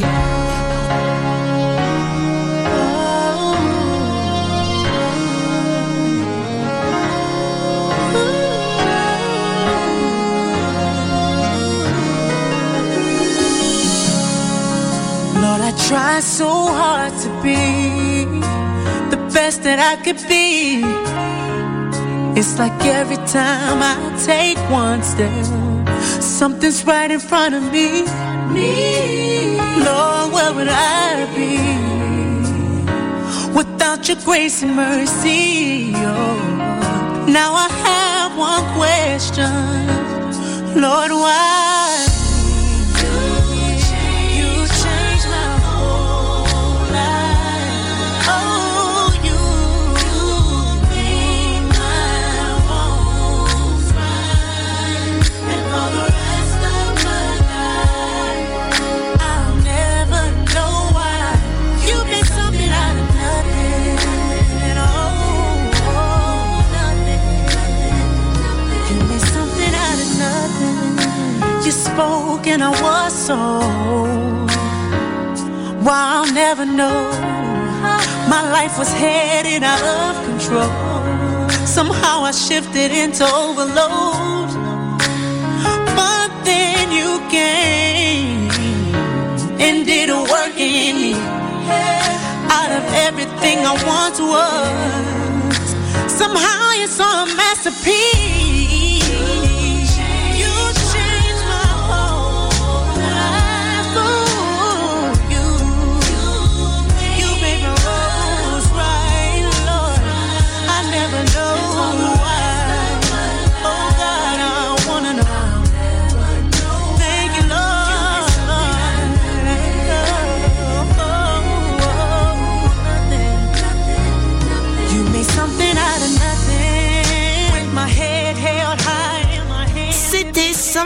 Try 15.88 16.20
so 16.20 16.48
hard 16.48 17.12
to 17.14 17.28
be 17.42 17.56
the 19.08 19.16
best 19.32 19.62
that 19.62 19.78
I 19.78 19.96
could 20.04 20.20
be. 20.28 20.82
It's 22.38 22.58
like 22.58 22.78
every 22.84 23.16
time 23.26 23.80
I 23.80 23.94
take 24.22 24.58
one 24.70 25.02
step, 25.02 25.46
something's 26.20 26.84
right 26.84 27.10
in 27.10 27.20
front 27.20 27.54
of 27.54 27.62
me. 27.72 28.02
Me, 28.52 29.56
Lord, 29.86 30.32
where 30.34 30.52
would 30.56 30.68
I 30.68 31.24
be 31.34 31.56
without 33.56 34.06
your 34.08 34.18
grace 34.26 34.62
and 34.62 34.76
mercy? 34.76 35.94
Oh, 35.94 37.26
now 37.30 37.54
I 37.66 37.68
have 37.88 38.36
one 38.36 38.64
question, 38.76 40.82
Lord, 40.82 41.12
why? 41.12 41.77
Thinking 71.72 72.62
I 72.62 72.70
was 72.82 73.12
so. 73.12 73.36
Why 75.84 75.98
I'll 76.14 76.32
never 76.32 76.64
know. 76.64 77.10
My 78.28 78.42
life 78.50 78.78
was 78.78 78.90
headed 78.92 79.62
out 79.62 79.82
of 79.82 80.16
control. 80.24 80.70
Somehow 81.66 82.24
I 82.24 82.32
shifted 82.32 82.90
into 82.90 83.24
overload. 83.24 84.50
But 85.98 86.30
then 86.44 86.90
you 86.90 87.20
came 87.28 88.50
and 89.60 89.84
did 89.84 90.08
a 90.10 90.20
work 90.34 90.56
in 90.56 90.96
me. 90.96 91.14
Out 92.58 92.70
of 92.78 92.84
everything 93.06 93.58
I 93.64 93.74
once 93.96 94.20
was. 94.20 96.10
Somehow 96.10 96.72
you 96.80 96.86
saw 96.86 97.24
a 97.24 97.26
masterpiece. 97.36 98.47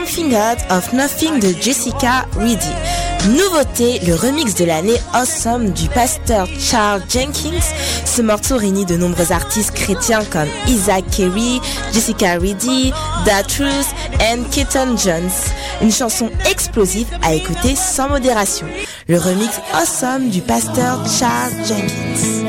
Something 0.03 0.35
Out 0.35 0.57
of 0.69 0.91
Nothing 0.91 1.39
de 1.39 1.53
Jessica 1.61 2.25
Reedy. 2.35 2.73
Nouveauté, 3.29 3.99
le 4.05 4.15
remix 4.15 4.53
de 4.53 4.65
l'année 4.65 4.97
Awesome 5.13 5.71
du 5.71 5.87
pasteur 5.87 6.45
Charles 6.59 7.03
Jenkins. 7.07 7.63
Ce 8.03 8.21
morceau 8.21 8.57
réunit 8.57 8.85
de 8.85 8.97
nombreux 8.97 9.31
artistes 9.31 9.71
chrétiens 9.71 10.25
comme 10.25 10.49
Isaac 10.67 11.05
Carey, 11.09 11.61
Jessica 11.93 12.33
Reedy, 12.33 12.91
Da 13.25 13.43
Truth 13.43 13.87
et 14.19 14.37
Keaton 14.51 14.97
Jones. 14.97 15.31
Une 15.81 15.91
chanson 15.91 16.29
explosive 16.51 17.07
à 17.21 17.33
écouter 17.33 17.73
sans 17.75 18.09
modération. 18.09 18.67
Le 19.07 19.17
remix 19.17 19.61
Awesome 19.73 20.29
du 20.29 20.41
pasteur 20.41 20.99
Charles 21.07 21.53
Jenkins. 21.65 22.42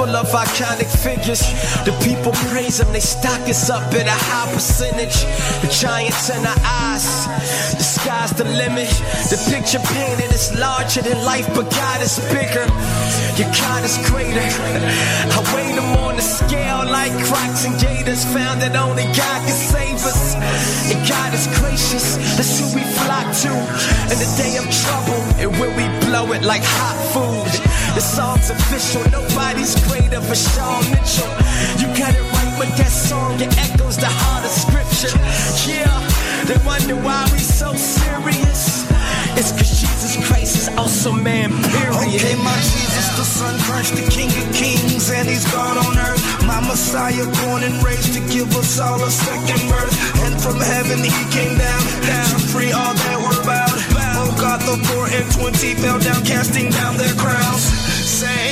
Full 0.00 0.16
of 0.16 0.32
iconic 0.32 0.88
figures. 0.88 1.42
The 1.84 1.92
people 2.00 2.32
praise 2.48 2.78
them, 2.78 2.90
They 2.92 3.00
stock 3.00 3.42
us 3.52 3.68
up 3.68 3.92
in 3.92 4.06
a 4.06 4.18
high 4.30 4.48
percentage. 4.54 5.18
The 5.60 5.68
giants 5.68 6.30
in 6.30 6.40
our 6.40 6.60
eyes. 6.64 7.06
The 7.76 7.84
sky's 7.84 8.32
the 8.32 8.44
limit. 8.44 8.88
The 9.28 9.38
picture 9.52 9.82
painted 9.92 10.32
is 10.32 10.56
larger 10.56 11.02
than 11.02 11.18
life, 11.24 11.48
but 11.54 11.68
God 11.70 12.00
is 12.00 12.16
bigger. 12.32 12.64
Your 13.36 13.52
God 13.52 13.82
is 13.84 13.96
greater. 14.08 14.48
I 15.36 15.38
weigh 15.52 15.74
them 15.76 15.90
on 16.04 16.16
the 16.16 16.24
scale 16.24 16.84
like 16.88 17.12
crocs 17.28 17.66
and 17.66 17.76
gators. 17.78 18.24
Found 18.32 18.62
that 18.62 18.74
only 18.76 19.04
God 19.12 19.40
can 19.44 19.58
save 19.74 20.00
us. 20.00 20.34
And 20.88 21.00
God 21.04 21.30
is 21.36 21.44
gracious. 21.60 22.16
That's 22.36 22.56
who 22.56 22.66
we 22.72 22.84
flock 23.04 23.28
to. 23.44 23.52
In 24.12 24.16
the 24.16 24.30
day 24.40 24.56
of 24.56 24.64
trouble, 24.82 25.20
and 25.40 25.50
when 25.58 25.70
we 25.76 25.84
blow 26.06 26.32
it 26.32 26.42
like 26.42 26.62
hot 26.62 26.98
food. 27.12 27.70
Song's 28.00 28.50
official. 28.50 29.02
Nobody's 29.12 29.78
greater 29.86 30.20
for 30.20 30.34
Sean 30.34 30.82
Mitchell. 30.90 31.30
You 31.78 31.86
got 31.94 32.10
it 32.10 32.26
right 32.34 32.54
with 32.58 32.72
that 32.76 32.90
song. 32.90 33.38
It 33.38 33.52
echoes 33.56 33.96
the 33.96 34.10
heart 34.10 34.42
of 34.42 34.50
scripture. 34.50 35.14
Yeah, 35.68 35.88
they 36.48 36.58
wonder 36.66 36.96
why 36.96 37.22
we 37.30 37.38
so 37.38 37.70
serious. 37.72 38.88
It's 39.38 39.52
cause 39.52 39.78
Jesus 39.78 40.18
Christ 40.26 40.56
is 40.56 40.68
also 40.76 41.12
man, 41.12 41.50
period. 41.70 42.18
Okay, 42.18 42.34
my 42.42 42.56
Jesus, 42.60 43.08
the 43.14 43.24
Son, 43.24 43.54
Christ, 43.62 43.94
the 43.94 44.06
King 44.10 44.32
of 44.34 44.46
Kings, 44.52 45.10
and 45.10 45.28
He's 45.28 45.46
God 45.52 45.78
on 45.78 45.94
earth. 45.96 46.22
My 46.50 46.60
Messiah, 46.66 47.24
born 47.46 47.62
and 47.62 47.78
raised 47.84 48.12
to 48.18 48.22
give 48.32 48.50
us 48.56 48.80
all 48.80 49.00
a 49.00 49.10
second 49.10 49.62
birth. 49.70 49.94
And 50.24 50.34
from 50.40 50.58
heaven 50.58 50.98
He 50.98 51.24
came 51.30 51.56
down, 51.56 51.82
down 52.02 52.26
to 52.34 52.40
free 52.50 52.72
all 52.72 52.94
that 52.94 53.18
were 53.22 53.44
bound. 53.46 53.69
God, 54.40 54.60
the 54.60 54.82
four 54.88 55.06
and 55.06 55.30
twenty 55.32 55.74
fell 55.74 55.98
down, 55.98 56.24
casting 56.24 56.70
down 56.70 56.96
their 56.96 57.12
crowns, 57.20 57.60
saying, 57.60 58.49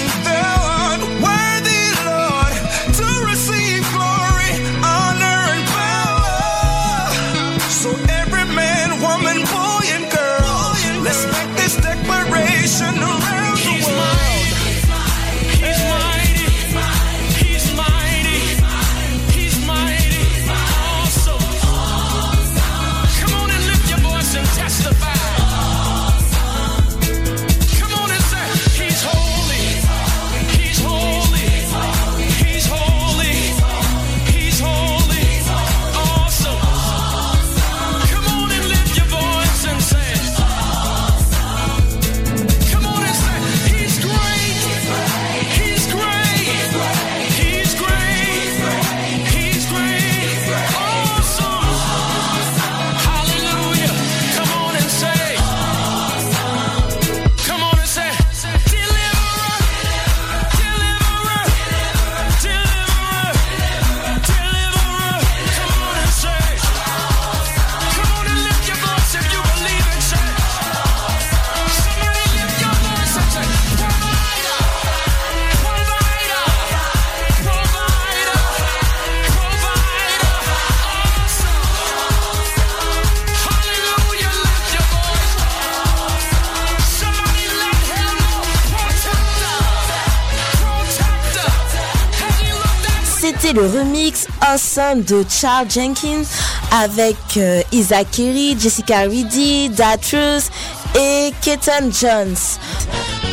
le 93.53 93.67
remix 93.67 94.27
Awesome 94.41 95.03
de 95.03 95.25
Charles 95.29 95.71
Jenkins 95.71 96.25
avec 96.71 97.17
euh, 97.37 97.63
Isaac 97.73 98.11
Kelly, 98.11 98.59
Jessica 98.59 99.03
Reedy, 99.03 99.71
Datrus 99.71 100.51
et 100.95 101.33
Keaton 101.41 101.91
Jones. 101.91 102.37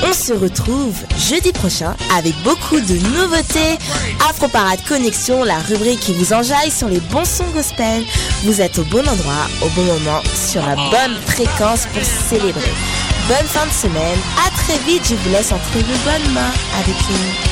On 0.03 0.13
se 0.13 0.33
retrouve 0.33 0.95
jeudi 1.17 1.51
prochain 1.51 1.95
avec 2.15 2.33
beaucoup 2.43 2.79
de 2.79 2.93
nouveautés. 3.17 3.77
Afro 4.29 4.47
Parade 4.47 4.79
Connexion, 4.87 5.43
la 5.43 5.59
rubrique 5.59 5.99
qui 5.99 6.13
vous 6.13 6.33
enjaille 6.33 6.71
sur 6.71 6.87
les 6.87 6.99
bons 6.99 7.25
sons 7.25 7.49
gospel. 7.53 8.03
Vous 8.43 8.61
êtes 8.61 8.77
au 8.79 8.83
bon 8.85 9.07
endroit, 9.07 9.47
au 9.63 9.69
bon 9.69 9.83
moment, 9.83 10.21
sur 10.33 10.61
la 10.65 10.75
bonne 10.75 11.15
fréquence 11.25 11.87
pour 11.93 12.03
célébrer. 12.03 12.73
Bonne 13.27 13.47
fin 13.47 13.65
de 13.65 13.71
semaine. 13.71 14.19
À 14.45 14.49
très 14.51 14.77
vite. 14.85 15.03
Je 15.09 15.15
vous 15.15 15.29
laisse 15.31 15.51
entre 15.51 15.77
de 15.77 15.81
bonnes 15.81 16.33
mains 16.33 16.53
avec 16.79 16.95
nous. 17.09 17.44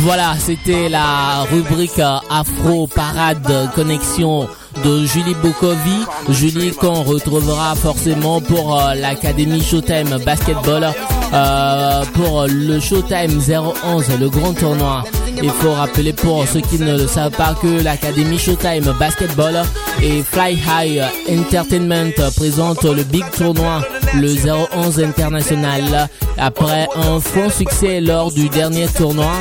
Voilà, 0.00 0.34
c'était 0.38 0.88
la 0.88 1.44
rubrique 1.50 1.98
euh, 1.98 2.16
Afro 2.30 2.86
Parade 2.88 3.70
Connexion 3.74 4.48
de 4.84 5.06
Julie 5.06 5.34
Bokovi. 5.34 6.04
Julie 6.30 6.72
qu'on 6.72 7.02
retrouvera 7.02 7.74
forcément 7.76 8.40
pour 8.40 8.78
euh, 8.80 8.94
l'Académie 8.94 9.62
Showtime 9.62 10.18
Basketball, 10.24 10.88
euh, 11.32 12.04
pour 12.14 12.46
le 12.48 12.80
Showtime 12.80 13.40
011, 13.84 14.04
le 14.18 14.28
grand 14.28 14.54
tournoi. 14.54 15.04
Il 15.42 15.50
faut 15.50 15.72
rappeler 15.72 16.12
pour 16.12 16.46
ceux 16.48 16.60
qui 16.60 16.78
ne 16.78 16.96
le 16.98 17.06
savent 17.06 17.36
pas 17.36 17.54
que 17.60 17.82
l'Académie 17.82 18.38
Showtime 18.38 18.92
Basketball 18.98 19.62
et 20.02 20.22
Fly 20.22 20.58
High 20.68 21.02
Entertainment 21.30 22.12
présentent 22.36 22.84
le 22.84 23.04
big 23.04 23.24
tournoi, 23.30 23.82
le 24.14 24.28
011 24.74 25.00
international, 25.00 26.08
après 26.38 26.88
un 26.96 27.20
franc 27.20 27.50
succès 27.50 28.00
lors 28.00 28.32
du 28.32 28.48
dernier 28.48 28.88
tournoi. 28.88 29.32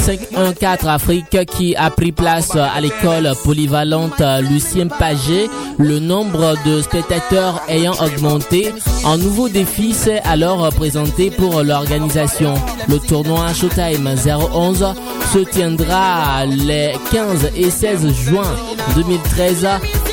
5-1-4 0.00 0.86
Afrique 0.86 1.44
qui 1.46 1.76
a 1.76 1.90
pris 1.90 2.10
place 2.10 2.56
à 2.56 2.80
l'école 2.80 3.30
polyvalente 3.44 4.22
Lucien 4.48 4.88
Paget. 4.88 5.48
Le 5.78 5.98
nombre 5.98 6.54
de 6.64 6.80
spectateurs 6.80 7.60
ayant 7.68 7.94
augmenté, 8.02 8.72
un 9.04 9.18
nouveau 9.18 9.48
défi 9.48 9.92
s'est 9.92 10.22
alors 10.24 10.68
présenté 10.74 11.30
pour 11.30 11.62
l'organisation. 11.62 12.54
Le 12.88 12.98
tournoi 12.98 13.52
Showtime 13.52 14.14
011 14.54 14.94
se 15.32 15.38
tiendra 15.38 16.46
les 16.46 16.92
15 17.12 17.50
et 17.54 17.70
16 17.70 18.12
juin 18.12 18.56
2013 18.96 19.68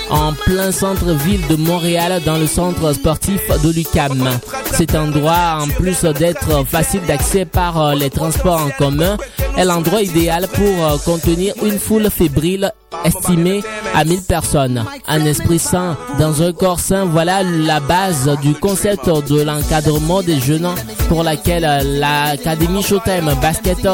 en 0.09 0.33
plein 0.33 0.71
centre-ville 0.71 1.45
de 1.47 1.55
Montréal 1.55 2.21
dans 2.25 2.37
le 2.37 2.47
centre 2.47 2.93
sportif 2.93 3.41
de 3.63 3.71
l'UCAM. 3.71 4.29
Cet 4.73 4.95
endroit, 4.95 5.59
en 5.61 5.67
plus 5.67 6.03
d'être 6.03 6.65
facile 6.65 7.01
d'accès 7.07 7.45
par 7.45 7.95
les 7.95 8.09
transports 8.09 8.61
en 8.61 8.69
commun, 8.69 9.17
est 9.57 9.65
l'endroit 9.65 10.01
idéal 10.01 10.47
pour 10.47 11.03
contenir 11.03 11.53
une 11.63 11.79
foule 11.79 12.09
fébrile 12.09 12.71
estimée 13.03 13.61
à 13.93 14.05
1000 14.05 14.21
personnes. 14.21 14.85
Un 15.07 15.25
esprit 15.25 15.59
sain 15.59 15.97
dans 16.19 16.41
un 16.41 16.53
corps 16.53 16.79
sain, 16.79 17.05
voilà 17.05 17.43
la 17.43 17.79
base 17.79 18.29
du 18.41 18.53
concept 18.53 19.07
de 19.07 19.41
l'encadrement 19.41 20.21
des 20.21 20.39
jeunes 20.39 20.69
pour 21.09 21.23
laquelle 21.23 21.67
l'Académie 21.99 22.83
Showtime 22.83 23.33
Basket 23.41 23.85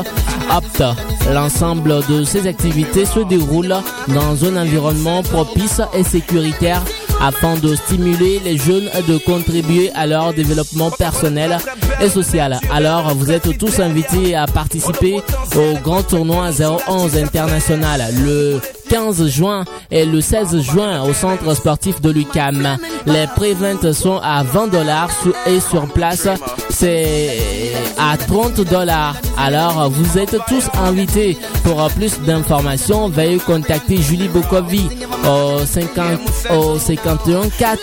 opte. 0.51 0.83
L'ensemble 1.31 2.05
de 2.09 2.23
ces 2.23 2.47
activités 2.47 3.05
se 3.05 3.21
déroule 3.21 3.75
dans 4.09 4.45
un 4.45 4.57
environnement 4.57 5.23
propice 5.23 5.81
et 5.93 6.03
sécuritaire 6.03 6.83
afin 7.23 7.55
de 7.55 7.73
stimuler 7.75 8.39
les 8.43 8.57
jeunes 8.57 8.89
et 8.97 9.01
de 9.09 9.17
contribuer 9.17 9.91
à 9.95 10.05
leur 10.05 10.33
développement 10.33 10.91
personnel 10.91 11.57
et 12.01 12.09
social. 12.09 12.59
Alors, 12.71 13.15
vous 13.15 13.31
êtes 13.31 13.57
tous 13.57 13.79
invités 13.79 14.35
à 14.35 14.45
participer 14.45 15.21
au 15.55 15.77
grand 15.81 16.03
tournoi 16.03 16.49
011 16.87 17.17
international 17.17 18.13
le 18.25 18.59
15 18.89 19.27
juin 19.27 19.65
et 19.91 20.05
le 20.05 20.21
16 20.21 20.59
juin 20.61 21.01
au 21.03 21.13
centre 21.13 21.53
sportif 21.55 22.01
de 22.01 22.09
l'UCAM. 22.09 22.77
Les 23.05 23.27
pré-ventes 23.35 23.91
sont 23.93 24.19
à 24.23 24.43
20 24.43 24.67
dollars 24.67 25.09
et 25.45 25.59
sur 25.59 25.87
place 25.87 26.27
c'est 26.69 27.73
à 27.97 28.17
30 28.17 28.61
dollars. 28.61 29.15
Alors 29.37 29.89
vous 29.89 30.17
êtes 30.17 30.37
tous 30.47 30.65
invités. 30.83 31.37
Pour 31.63 31.87
plus 31.95 32.19
d'informations, 32.21 33.09
veuillez 33.09 33.37
contacter 33.37 33.97
Julie 33.97 34.27
Bokovi 34.27 34.89
au 35.27 35.65
50 35.65 36.19
au 36.51 36.77
51 36.77 37.49
4 37.57 37.79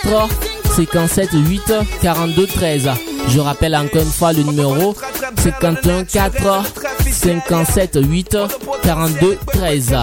57 0.75 1.29
8 1.33 1.73
42 2.01 2.47
13. 2.47 2.89
Je 3.27 3.39
rappelle 3.39 3.75
encore 3.75 4.01
une 4.01 4.07
fois 4.07 4.33
le 4.33 4.43
numéro 4.43 4.95
51 5.37 6.05
4 6.05 6.63
57 7.21 7.99
8 8.01 8.37
42 8.81 9.37
13. 9.53 9.95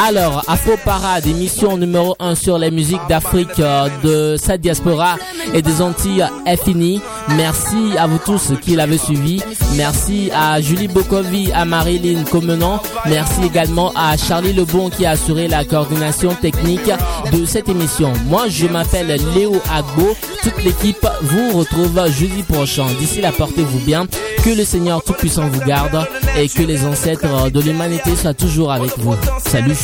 Alors, 0.00 0.42
Afro 0.48 0.72
Parade, 0.82 1.26
émission 1.26 1.76
numéro 1.76 2.16
1 2.18 2.34
sur 2.34 2.56
les 2.56 2.70
musiques 2.70 3.06
d'Afrique, 3.10 3.60
de 4.02 4.36
sa 4.38 4.56
diaspora 4.56 5.16
et 5.52 5.60
des 5.60 5.82
Antilles 5.82 6.26
est 6.46 6.62
finie. 6.62 7.02
Merci 7.36 7.96
à 7.98 8.06
vous 8.06 8.18
tous 8.18 8.52
qui 8.62 8.74
l'avez 8.74 8.96
suivi. 8.96 9.42
Merci 9.76 10.30
à 10.34 10.60
Julie 10.62 10.88
Bokovi, 10.88 11.52
à 11.52 11.66
Marilyn 11.66 12.24
Comenon. 12.24 12.80
Merci 13.06 13.44
également 13.44 13.92
à 13.94 14.16
Charlie 14.16 14.54
Lebon 14.54 14.88
qui 14.88 15.04
a 15.04 15.10
assuré 15.10 15.48
la 15.48 15.64
coordination 15.64 16.34
technique 16.34 16.90
de 17.32 17.44
cette 17.44 17.68
émission. 17.68 18.14
Moi, 18.28 18.48
je 18.48 18.66
m'appelle 18.66 19.20
Léo 19.34 19.60
Agbo. 19.70 20.16
Toute 20.42 20.64
l'équipe 20.64 21.06
vous 21.20 21.58
retrouve 21.58 22.06
jeudi 22.10 22.42
prochain. 22.42 22.86
D'ici 22.98 23.20
là, 23.20 23.30
portez-vous 23.30 23.80
bien. 23.80 24.06
Que 24.42 24.50
le 24.50 24.64
Seigneur 24.64 25.04
Tout-Puissant 25.04 25.48
vous 25.48 25.60
garde 25.60 26.04
et 26.36 26.48
que 26.48 26.61
les 26.66 26.84
ancêtres 26.84 27.50
de 27.50 27.60
l'humanité 27.60 28.16
soient 28.16 28.34
toujours 28.34 28.72
avec 28.72 28.96
vous. 28.98 29.14
Salut. 29.38 29.76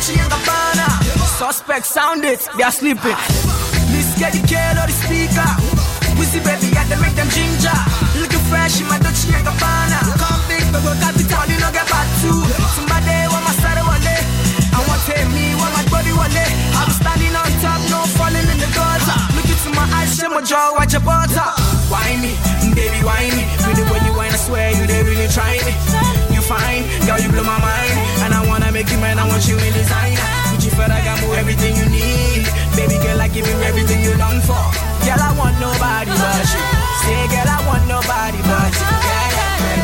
The. 0.00 0.48
Suspect 1.38 1.84
sound 1.84 2.24
it, 2.24 2.40
they 2.56 2.64
are 2.64 2.72
sleeping. 2.72 3.16
Miss 3.92 4.18
Getty 4.18 4.40
Kid 4.42 4.76
on 4.76 4.86
the 4.86 4.92
speaker. 4.92 5.77
Into 20.18 20.34
my 20.34 20.42
jaw, 20.42 20.74
watch 20.74 20.92
your 20.92 21.02
butter. 21.02 21.50
Why 21.86 22.18
me, 22.18 22.34
baby, 22.74 22.98
why 23.06 23.30
me? 23.30 23.46
With 23.62 23.78
the 23.78 23.86
way 23.86 24.02
you 24.02 24.12
whine, 24.18 24.34
I 24.34 24.36
swear 24.36 24.70
you 24.74 24.84
they 24.86 25.02
really 25.06 25.28
try 25.30 25.54
me. 25.62 25.72
You 26.34 26.42
fine, 26.42 26.82
girl, 27.06 27.18
you 27.22 27.30
blow 27.30 27.46
my 27.46 27.58
mind, 27.62 27.94
and 28.26 28.34
I 28.34 28.42
wanna 28.46 28.72
make 28.72 28.90
you 28.90 28.98
mine. 28.98 29.18
I 29.18 29.26
want 29.28 29.46
you 29.46 29.54
in 29.54 29.72
design. 29.72 30.18
Gucci 30.50 30.70
for 30.74 30.82
I 30.90 31.00
got 31.06 31.22
more 31.22 31.36
everything 31.36 31.76
you 31.76 31.86
need. 31.86 32.50
Baby 32.74 32.98
girl, 32.98 33.20
I 33.20 33.28
give 33.28 33.46
you 33.46 33.58
everything 33.62 34.02
you 34.02 34.14
long 34.18 34.40
for. 34.42 34.58
Girl, 35.06 35.22
I 35.22 35.30
want 35.38 35.54
nobody 35.62 36.10
but 36.10 36.46
you. 36.50 36.62
Say, 37.06 37.22
girl, 37.30 37.48
I 37.54 37.58
want 37.68 37.84
nobody 37.86 38.40
but 38.42 38.74
you. 38.74 38.90
Yeah, 38.90 39.38
yeah, 39.38 39.54
yeah. 39.70 39.77